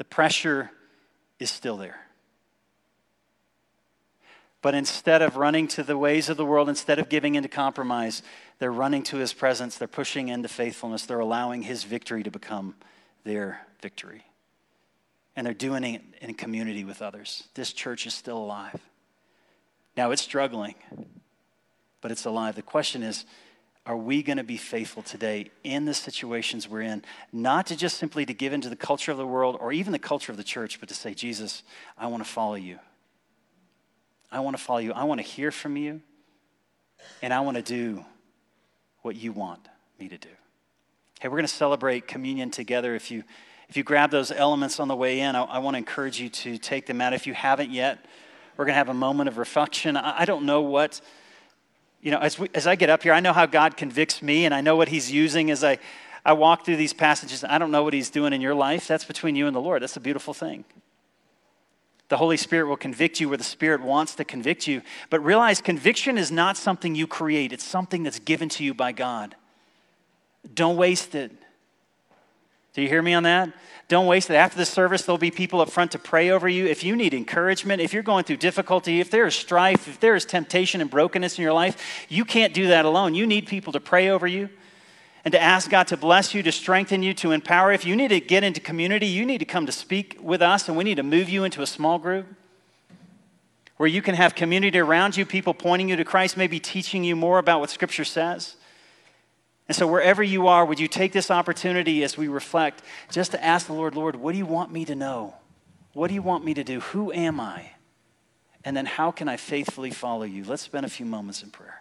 The 0.00 0.04
pressure 0.04 0.70
is 1.38 1.50
still 1.50 1.76
there. 1.76 2.00
But 4.62 4.74
instead 4.74 5.20
of 5.20 5.36
running 5.36 5.68
to 5.68 5.82
the 5.82 5.98
ways 5.98 6.30
of 6.30 6.38
the 6.38 6.44
world, 6.46 6.70
instead 6.70 6.98
of 6.98 7.10
giving 7.10 7.34
into 7.34 7.50
compromise, 7.50 8.22
they're 8.58 8.72
running 8.72 9.02
to 9.02 9.18
his 9.18 9.34
presence, 9.34 9.76
they're 9.76 9.86
pushing 9.86 10.28
into 10.28 10.48
faithfulness, 10.48 11.04
they're 11.04 11.20
allowing 11.20 11.60
his 11.60 11.84
victory 11.84 12.22
to 12.22 12.30
become 12.30 12.76
their 13.24 13.66
victory. 13.82 14.24
And 15.36 15.46
they're 15.46 15.52
doing 15.52 15.84
it 15.84 16.02
in 16.22 16.32
community 16.32 16.82
with 16.82 17.02
others. 17.02 17.44
This 17.52 17.70
church 17.70 18.06
is 18.06 18.14
still 18.14 18.38
alive. 18.38 18.80
Now 19.98 20.12
it's 20.12 20.22
struggling, 20.22 20.76
but 22.00 22.10
it's 22.10 22.24
alive. 22.24 22.54
The 22.54 22.62
question 22.62 23.02
is, 23.02 23.26
are 23.86 23.96
we 23.96 24.22
going 24.22 24.36
to 24.36 24.44
be 24.44 24.56
faithful 24.56 25.02
today 25.02 25.50
in 25.64 25.86
the 25.86 25.94
situations 25.94 26.68
we're 26.68 26.82
in? 26.82 27.02
Not 27.32 27.66
to 27.68 27.76
just 27.76 27.96
simply 27.96 28.26
to 28.26 28.34
give 28.34 28.52
into 28.52 28.68
the 28.68 28.76
culture 28.76 29.10
of 29.10 29.18
the 29.18 29.26
world 29.26 29.56
or 29.58 29.72
even 29.72 29.92
the 29.92 29.98
culture 29.98 30.30
of 30.30 30.36
the 30.36 30.44
church 30.44 30.80
but 30.80 30.88
to 30.90 30.94
say 30.94 31.14
jesus 31.14 31.62
i 31.96 32.06
want 32.06 32.22
to 32.22 32.28
follow 32.28 32.54
you. 32.54 32.78
I 34.30 34.40
want 34.40 34.56
to 34.56 34.62
follow 34.62 34.78
you. 34.78 34.92
I 34.92 35.04
want 35.04 35.20
to 35.20 35.26
hear 35.26 35.50
from 35.50 35.76
you 35.76 36.02
and 37.22 37.32
i 37.32 37.40
want 37.40 37.56
to 37.56 37.62
do 37.62 38.04
what 39.02 39.16
you 39.16 39.32
want 39.32 39.68
me 39.98 40.08
to 40.08 40.18
do. 40.18 40.28
Hey 41.20 41.28
we're 41.28 41.36
going 41.36 41.46
to 41.46 41.48
celebrate 41.48 42.06
communion 42.06 42.50
together. 42.50 42.94
If 42.94 43.10
you 43.10 43.24
if 43.68 43.76
you 43.76 43.84
grab 43.84 44.10
those 44.10 44.30
elements 44.30 44.78
on 44.78 44.88
the 44.88 44.96
way 44.96 45.20
in 45.20 45.34
I, 45.34 45.42
I 45.44 45.58
want 45.58 45.74
to 45.74 45.78
encourage 45.78 46.20
you 46.20 46.28
to 46.28 46.58
take 46.58 46.84
them 46.84 47.00
out. 47.00 47.14
If 47.14 47.26
you 47.26 47.32
haven't 47.32 47.70
yet 47.70 48.04
we're 48.58 48.66
going 48.66 48.74
to 48.74 48.78
have 48.78 48.90
a 48.90 48.94
moment 48.94 49.28
of 49.28 49.38
reflection. 49.38 49.96
I, 49.96 50.20
I 50.20 50.24
don't 50.26 50.44
know 50.44 50.60
what 50.60 51.00
you 52.02 52.10
know, 52.10 52.18
as, 52.18 52.38
we, 52.38 52.48
as 52.54 52.66
I 52.66 52.76
get 52.76 52.90
up 52.90 53.02
here, 53.02 53.12
I 53.12 53.20
know 53.20 53.32
how 53.32 53.46
God 53.46 53.76
convicts 53.76 54.22
me, 54.22 54.44
and 54.44 54.54
I 54.54 54.60
know 54.60 54.76
what 54.76 54.88
He's 54.88 55.10
using 55.10 55.50
as 55.50 55.62
I, 55.62 55.78
I 56.24 56.32
walk 56.32 56.64
through 56.64 56.76
these 56.76 56.92
passages. 56.92 57.44
I 57.44 57.58
don't 57.58 57.70
know 57.70 57.82
what 57.82 57.92
He's 57.92 58.10
doing 58.10 58.32
in 58.32 58.40
your 58.40 58.54
life. 58.54 58.86
That's 58.86 59.04
between 59.04 59.36
you 59.36 59.46
and 59.46 59.54
the 59.54 59.60
Lord. 59.60 59.82
That's 59.82 59.96
a 59.96 60.00
beautiful 60.00 60.32
thing. 60.32 60.64
The 62.08 62.16
Holy 62.16 62.36
Spirit 62.36 62.66
will 62.66 62.76
convict 62.76 63.20
you 63.20 63.28
where 63.28 63.38
the 63.38 63.44
Spirit 63.44 63.82
wants 63.82 64.16
to 64.16 64.24
convict 64.24 64.66
you. 64.66 64.82
But 65.10 65.24
realize 65.24 65.60
conviction 65.60 66.18
is 66.18 66.32
not 66.32 66.56
something 66.56 66.94
you 66.94 67.06
create, 67.06 67.52
it's 67.52 67.64
something 67.64 68.02
that's 68.02 68.18
given 68.18 68.48
to 68.50 68.64
you 68.64 68.74
by 68.74 68.92
God. 68.92 69.36
Don't 70.54 70.76
waste 70.76 71.14
it. 71.14 71.30
Do 72.72 72.82
you 72.82 72.88
hear 72.88 73.02
me 73.02 73.14
on 73.14 73.24
that? 73.24 73.52
Don't 73.90 74.06
waste 74.06 74.30
it. 74.30 74.34
After 74.34 74.56
the 74.56 74.64
service, 74.64 75.02
there'll 75.02 75.18
be 75.18 75.32
people 75.32 75.60
up 75.60 75.68
front 75.68 75.90
to 75.90 75.98
pray 75.98 76.30
over 76.30 76.48
you. 76.48 76.64
If 76.66 76.84
you 76.84 76.94
need 76.94 77.12
encouragement, 77.12 77.82
if 77.82 77.92
you're 77.92 78.04
going 78.04 78.22
through 78.22 78.36
difficulty, 78.36 79.00
if 79.00 79.10
there 79.10 79.26
is 79.26 79.34
strife, 79.34 79.88
if 79.88 79.98
there 79.98 80.14
is 80.14 80.24
temptation 80.24 80.80
and 80.80 80.88
brokenness 80.88 81.38
in 81.38 81.42
your 81.42 81.52
life, 81.52 82.06
you 82.08 82.24
can't 82.24 82.54
do 82.54 82.68
that 82.68 82.84
alone. 82.84 83.16
You 83.16 83.26
need 83.26 83.48
people 83.48 83.72
to 83.72 83.80
pray 83.80 84.08
over 84.08 84.28
you 84.28 84.48
and 85.24 85.32
to 85.32 85.42
ask 85.42 85.68
God 85.68 85.88
to 85.88 85.96
bless 85.96 86.32
you, 86.34 86.42
to 86.44 86.52
strengthen 86.52 87.02
you, 87.02 87.14
to 87.14 87.32
empower. 87.32 87.72
If 87.72 87.84
you 87.84 87.96
need 87.96 88.10
to 88.10 88.20
get 88.20 88.44
into 88.44 88.60
community, 88.60 89.08
you 89.08 89.26
need 89.26 89.38
to 89.38 89.44
come 89.44 89.66
to 89.66 89.72
speak 89.72 90.16
with 90.22 90.40
us, 90.40 90.68
and 90.68 90.76
we 90.76 90.84
need 90.84 90.94
to 90.94 91.02
move 91.02 91.28
you 91.28 91.42
into 91.42 91.60
a 91.60 91.66
small 91.66 91.98
group 91.98 92.28
where 93.76 93.88
you 93.88 94.02
can 94.02 94.14
have 94.14 94.36
community 94.36 94.78
around 94.78 95.16
you, 95.16 95.26
people 95.26 95.52
pointing 95.52 95.88
you 95.88 95.96
to 95.96 96.04
Christ, 96.04 96.36
maybe 96.36 96.60
teaching 96.60 97.02
you 97.02 97.16
more 97.16 97.40
about 97.40 97.58
what 97.58 97.70
Scripture 97.70 98.04
says. 98.04 98.54
And 99.70 99.76
so, 99.76 99.86
wherever 99.86 100.20
you 100.20 100.48
are, 100.48 100.64
would 100.64 100.80
you 100.80 100.88
take 100.88 101.12
this 101.12 101.30
opportunity 101.30 102.02
as 102.02 102.18
we 102.18 102.26
reflect 102.26 102.82
just 103.08 103.30
to 103.30 103.44
ask 103.44 103.68
the 103.68 103.72
Lord, 103.72 103.94
Lord, 103.94 104.16
what 104.16 104.32
do 104.32 104.38
you 104.38 104.44
want 104.44 104.72
me 104.72 104.84
to 104.84 104.96
know? 104.96 105.36
What 105.92 106.08
do 106.08 106.14
you 106.14 106.22
want 106.22 106.44
me 106.44 106.54
to 106.54 106.64
do? 106.64 106.80
Who 106.80 107.12
am 107.12 107.38
I? 107.38 107.70
And 108.64 108.76
then, 108.76 108.84
how 108.84 109.12
can 109.12 109.28
I 109.28 109.36
faithfully 109.36 109.92
follow 109.92 110.24
you? 110.24 110.42
Let's 110.42 110.62
spend 110.62 110.86
a 110.86 110.88
few 110.88 111.06
moments 111.06 111.44
in 111.44 111.50
prayer. 111.50 111.79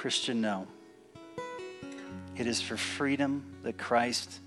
Christian, 0.00 0.40
know 0.40 0.66
It 2.34 2.46
is 2.46 2.62
for 2.62 2.78
freedom 2.78 3.44
that 3.64 3.76
Christ 3.76 4.40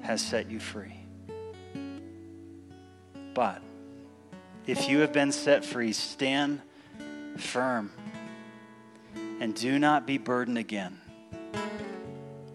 has 0.00 0.22
set 0.22 0.50
you 0.50 0.58
free. 0.58 0.96
But 3.34 3.60
if 4.66 4.88
you 4.88 5.00
have 5.00 5.12
been 5.12 5.30
set 5.30 5.62
free, 5.62 5.92
stand 5.92 6.62
firm 7.36 7.92
and 9.40 9.54
do 9.54 9.78
not 9.78 10.06
be 10.06 10.16
burdened 10.16 10.56
again 10.56 10.98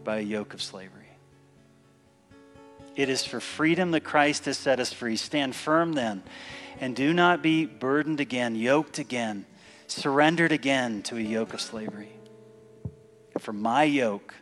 by 0.03 0.17
a 0.17 0.21
yoke 0.21 0.55
of 0.55 0.63
slavery. 0.63 1.11
It 2.95 3.09
is 3.09 3.23
for 3.23 3.39
freedom 3.39 3.91
that 3.91 4.01
Christ 4.01 4.45
has 4.45 4.57
set 4.57 4.79
us 4.79 4.91
free. 4.91 5.17
Stand 5.17 5.55
firm 5.55 5.93
then 5.93 6.23
and 6.79 6.95
do 6.95 7.13
not 7.13 7.43
be 7.43 7.67
burdened 7.67 8.19
again, 8.19 8.55
yoked 8.55 8.97
again 8.97 9.45
surrendered 9.87 10.51
again 10.51 11.01
to 11.03 11.17
a 11.17 11.21
yoke 11.21 11.53
of 11.53 11.61
slavery. 11.61 12.11
For 13.39 13.53
my 13.53 13.83
yoke, 13.83 14.33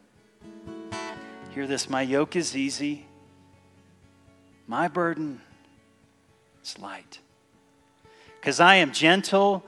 hear 1.51 1.67
this 1.67 1.89
my 1.89 2.01
yoke 2.01 2.35
is 2.35 2.55
easy, 2.55 3.05
my 4.67 4.87
burden 4.87 5.41
is 6.63 6.77
light. 6.79 7.19
Because 8.39 8.59
I 8.59 8.75
am 8.75 8.91
gentle 8.91 9.63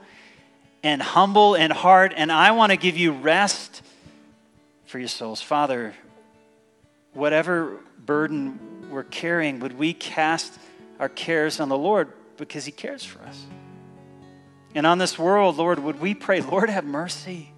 and 0.82 1.02
humble 1.02 1.54
in 1.54 1.70
heart, 1.70 2.12
and 2.16 2.30
I 2.30 2.52
want 2.52 2.70
to 2.70 2.76
give 2.76 2.96
you 2.96 3.12
rest 3.12 3.82
for 4.86 4.98
your 4.98 5.08
souls. 5.08 5.42
Father, 5.42 5.94
whatever 7.12 7.78
burden 8.04 8.88
we're 8.90 9.02
carrying, 9.02 9.60
would 9.60 9.76
we 9.76 9.92
cast 9.92 10.58
our 11.00 11.08
cares 11.08 11.58
on 11.60 11.68
the 11.68 11.76
Lord 11.76 12.12
because 12.36 12.64
He 12.64 12.72
cares 12.72 13.04
for 13.04 13.22
us? 13.22 13.44
And 14.76 14.86
on 14.86 14.98
this 14.98 15.18
world, 15.18 15.56
Lord, 15.56 15.78
would 15.78 16.00
we 16.00 16.12
pray, 16.12 16.42
Lord, 16.42 16.68
have 16.68 16.84
mercy. 16.84 17.50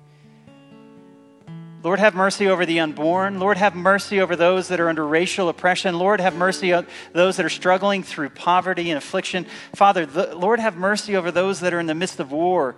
Lord, 1.83 1.99
have 1.99 2.14
mercy 2.14 2.47
over 2.47 2.64
the 2.64 2.79
unborn. 2.79 3.41
Lord, 3.41 3.57
have 3.57 3.75
mercy 3.75 4.21
over 4.21 4.37
those 4.37 4.69
that 4.69 4.79
are 4.79 4.89
under 4.89 5.05
racial 5.05 5.49
oppression. 5.49 5.99
Lord, 5.99 6.21
have 6.21 6.37
mercy 6.37 6.73
on 6.73 6.87
those 7.12 7.37
that 7.37 7.45
are 7.45 7.51
struggling 7.51 8.05
through 8.05 8.29
poverty 8.31 8.93
and 8.93 8.99
affliction. 8.99 9.47
Father, 9.75 10.07
the, 10.07 10.33
Lord, 10.37 10.61
have 10.61 10.77
mercy 10.77 11.16
over 11.16 11.33
those 11.33 11.59
that 11.59 11.75
are 11.75 11.81
in 11.81 11.87
the 11.87 11.95
midst 11.95 12.21
of 12.21 12.31
war 12.31 12.77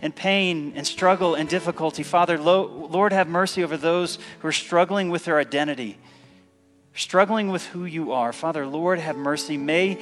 and 0.00 0.16
pain 0.16 0.72
and 0.74 0.86
struggle 0.86 1.34
and 1.34 1.46
difficulty. 1.46 2.02
Father, 2.02 2.38
Lord, 2.38 3.12
have 3.12 3.28
mercy 3.28 3.62
over 3.62 3.76
those 3.76 4.18
who 4.38 4.48
are 4.48 4.52
struggling 4.52 5.10
with 5.10 5.26
their 5.26 5.38
identity 5.38 5.98
struggling 6.96 7.48
with 7.48 7.66
who 7.66 7.84
you 7.84 8.12
are. 8.12 8.32
Father, 8.32 8.66
Lord, 8.66 8.98
have 8.98 9.16
mercy. 9.16 9.56
May 9.56 9.98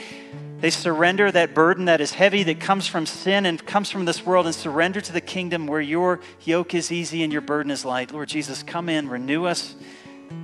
they 0.60 0.70
surrender 0.70 1.30
that 1.30 1.54
burden 1.54 1.86
that 1.86 2.00
is 2.00 2.12
heavy, 2.12 2.42
that 2.44 2.60
comes 2.60 2.86
from 2.86 3.06
sin 3.06 3.46
and 3.46 3.64
comes 3.66 3.90
from 3.90 4.04
this 4.04 4.24
world, 4.24 4.46
and 4.46 4.54
surrender 4.54 5.00
to 5.00 5.12
the 5.12 5.20
kingdom 5.20 5.66
where 5.66 5.80
your 5.80 6.20
yoke 6.42 6.74
is 6.74 6.92
easy 6.92 7.22
and 7.22 7.32
your 7.32 7.42
burden 7.42 7.70
is 7.70 7.84
light. 7.84 8.12
Lord 8.12 8.28
Jesus, 8.28 8.62
come 8.62 8.88
in, 8.88 9.08
renew 9.08 9.44
us, 9.44 9.74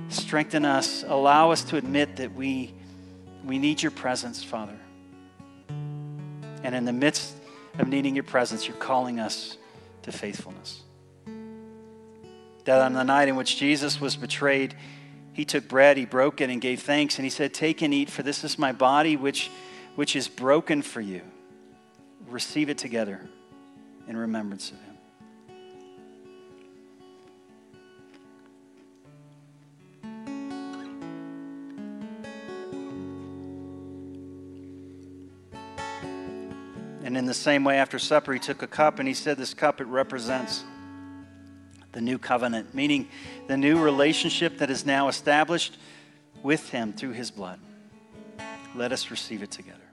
strengthen 0.09 0.65
us, 0.65 1.03
allow 1.07 1.51
us 1.51 1.63
to 1.65 1.77
admit 1.77 2.17
that 2.17 2.33
we, 2.35 2.73
we 3.45 3.57
need 3.57 3.81
your 3.81 3.91
presence, 3.91 4.43
Father. 4.43 4.77
And 6.63 6.75
in 6.75 6.85
the 6.85 6.93
midst 6.93 7.33
of 7.79 7.87
needing 7.87 8.13
your 8.13 8.23
presence, 8.23 8.67
you're 8.67 8.77
calling 8.77 9.19
us 9.19 9.57
to 10.03 10.11
faithfulness. 10.11 10.81
That 12.65 12.81
on 12.81 12.93
the 12.93 13.03
night 13.03 13.27
in 13.27 13.35
which 13.35 13.57
Jesus 13.57 13.99
was 13.99 14.15
betrayed, 14.15 14.75
he 15.33 15.45
took 15.45 15.67
bread, 15.67 15.97
he 15.97 16.05
broke 16.05 16.41
it, 16.41 16.49
and 16.49 16.59
gave 16.59 16.81
thanks, 16.81 17.17
and 17.17 17.25
he 17.25 17.29
said, 17.29 17.53
Take 17.53 17.81
and 17.81 17.93
eat, 17.93 18.09
for 18.09 18.23
this 18.23 18.43
is 18.43 18.59
my 18.59 18.71
body, 18.71 19.15
which, 19.15 19.49
which 19.95 20.15
is 20.15 20.27
broken 20.27 20.81
for 20.81 21.01
you. 21.01 21.21
Receive 22.27 22.69
it 22.69 22.77
together 22.77 23.21
in 24.07 24.17
remembrance 24.17 24.71
of 24.71 24.77
him. 24.77 24.91
And 37.03 37.17
in 37.17 37.25
the 37.25 37.33
same 37.33 37.63
way, 37.63 37.77
after 37.77 37.99
supper, 37.99 38.31
he 38.31 38.39
took 38.39 38.61
a 38.61 38.67
cup 38.67 38.99
and 38.99 39.07
he 39.07 39.13
said, 39.13 39.37
This 39.37 39.53
cup, 39.53 39.81
it 39.81 39.87
represents 39.87 40.63
the 41.91 42.01
new 42.01 42.17
covenant, 42.17 42.73
meaning 42.73 43.07
the 43.47 43.57
new 43.57 43.79
relationship 43.79 44.57
that 44.59 44.69
is 44.69 44.85
now 44.85 45.07
established 45.07 45.77
with 46.43 46.69
Him 46.69 46.93
through 46.93 47.11
His 47.11 47.31
blood. 47.31 47.59
Let 48.75 48.91
us 48.91 49.11
receive 49.11 49.43
it 49.43 49.51
together. 49.51 49.90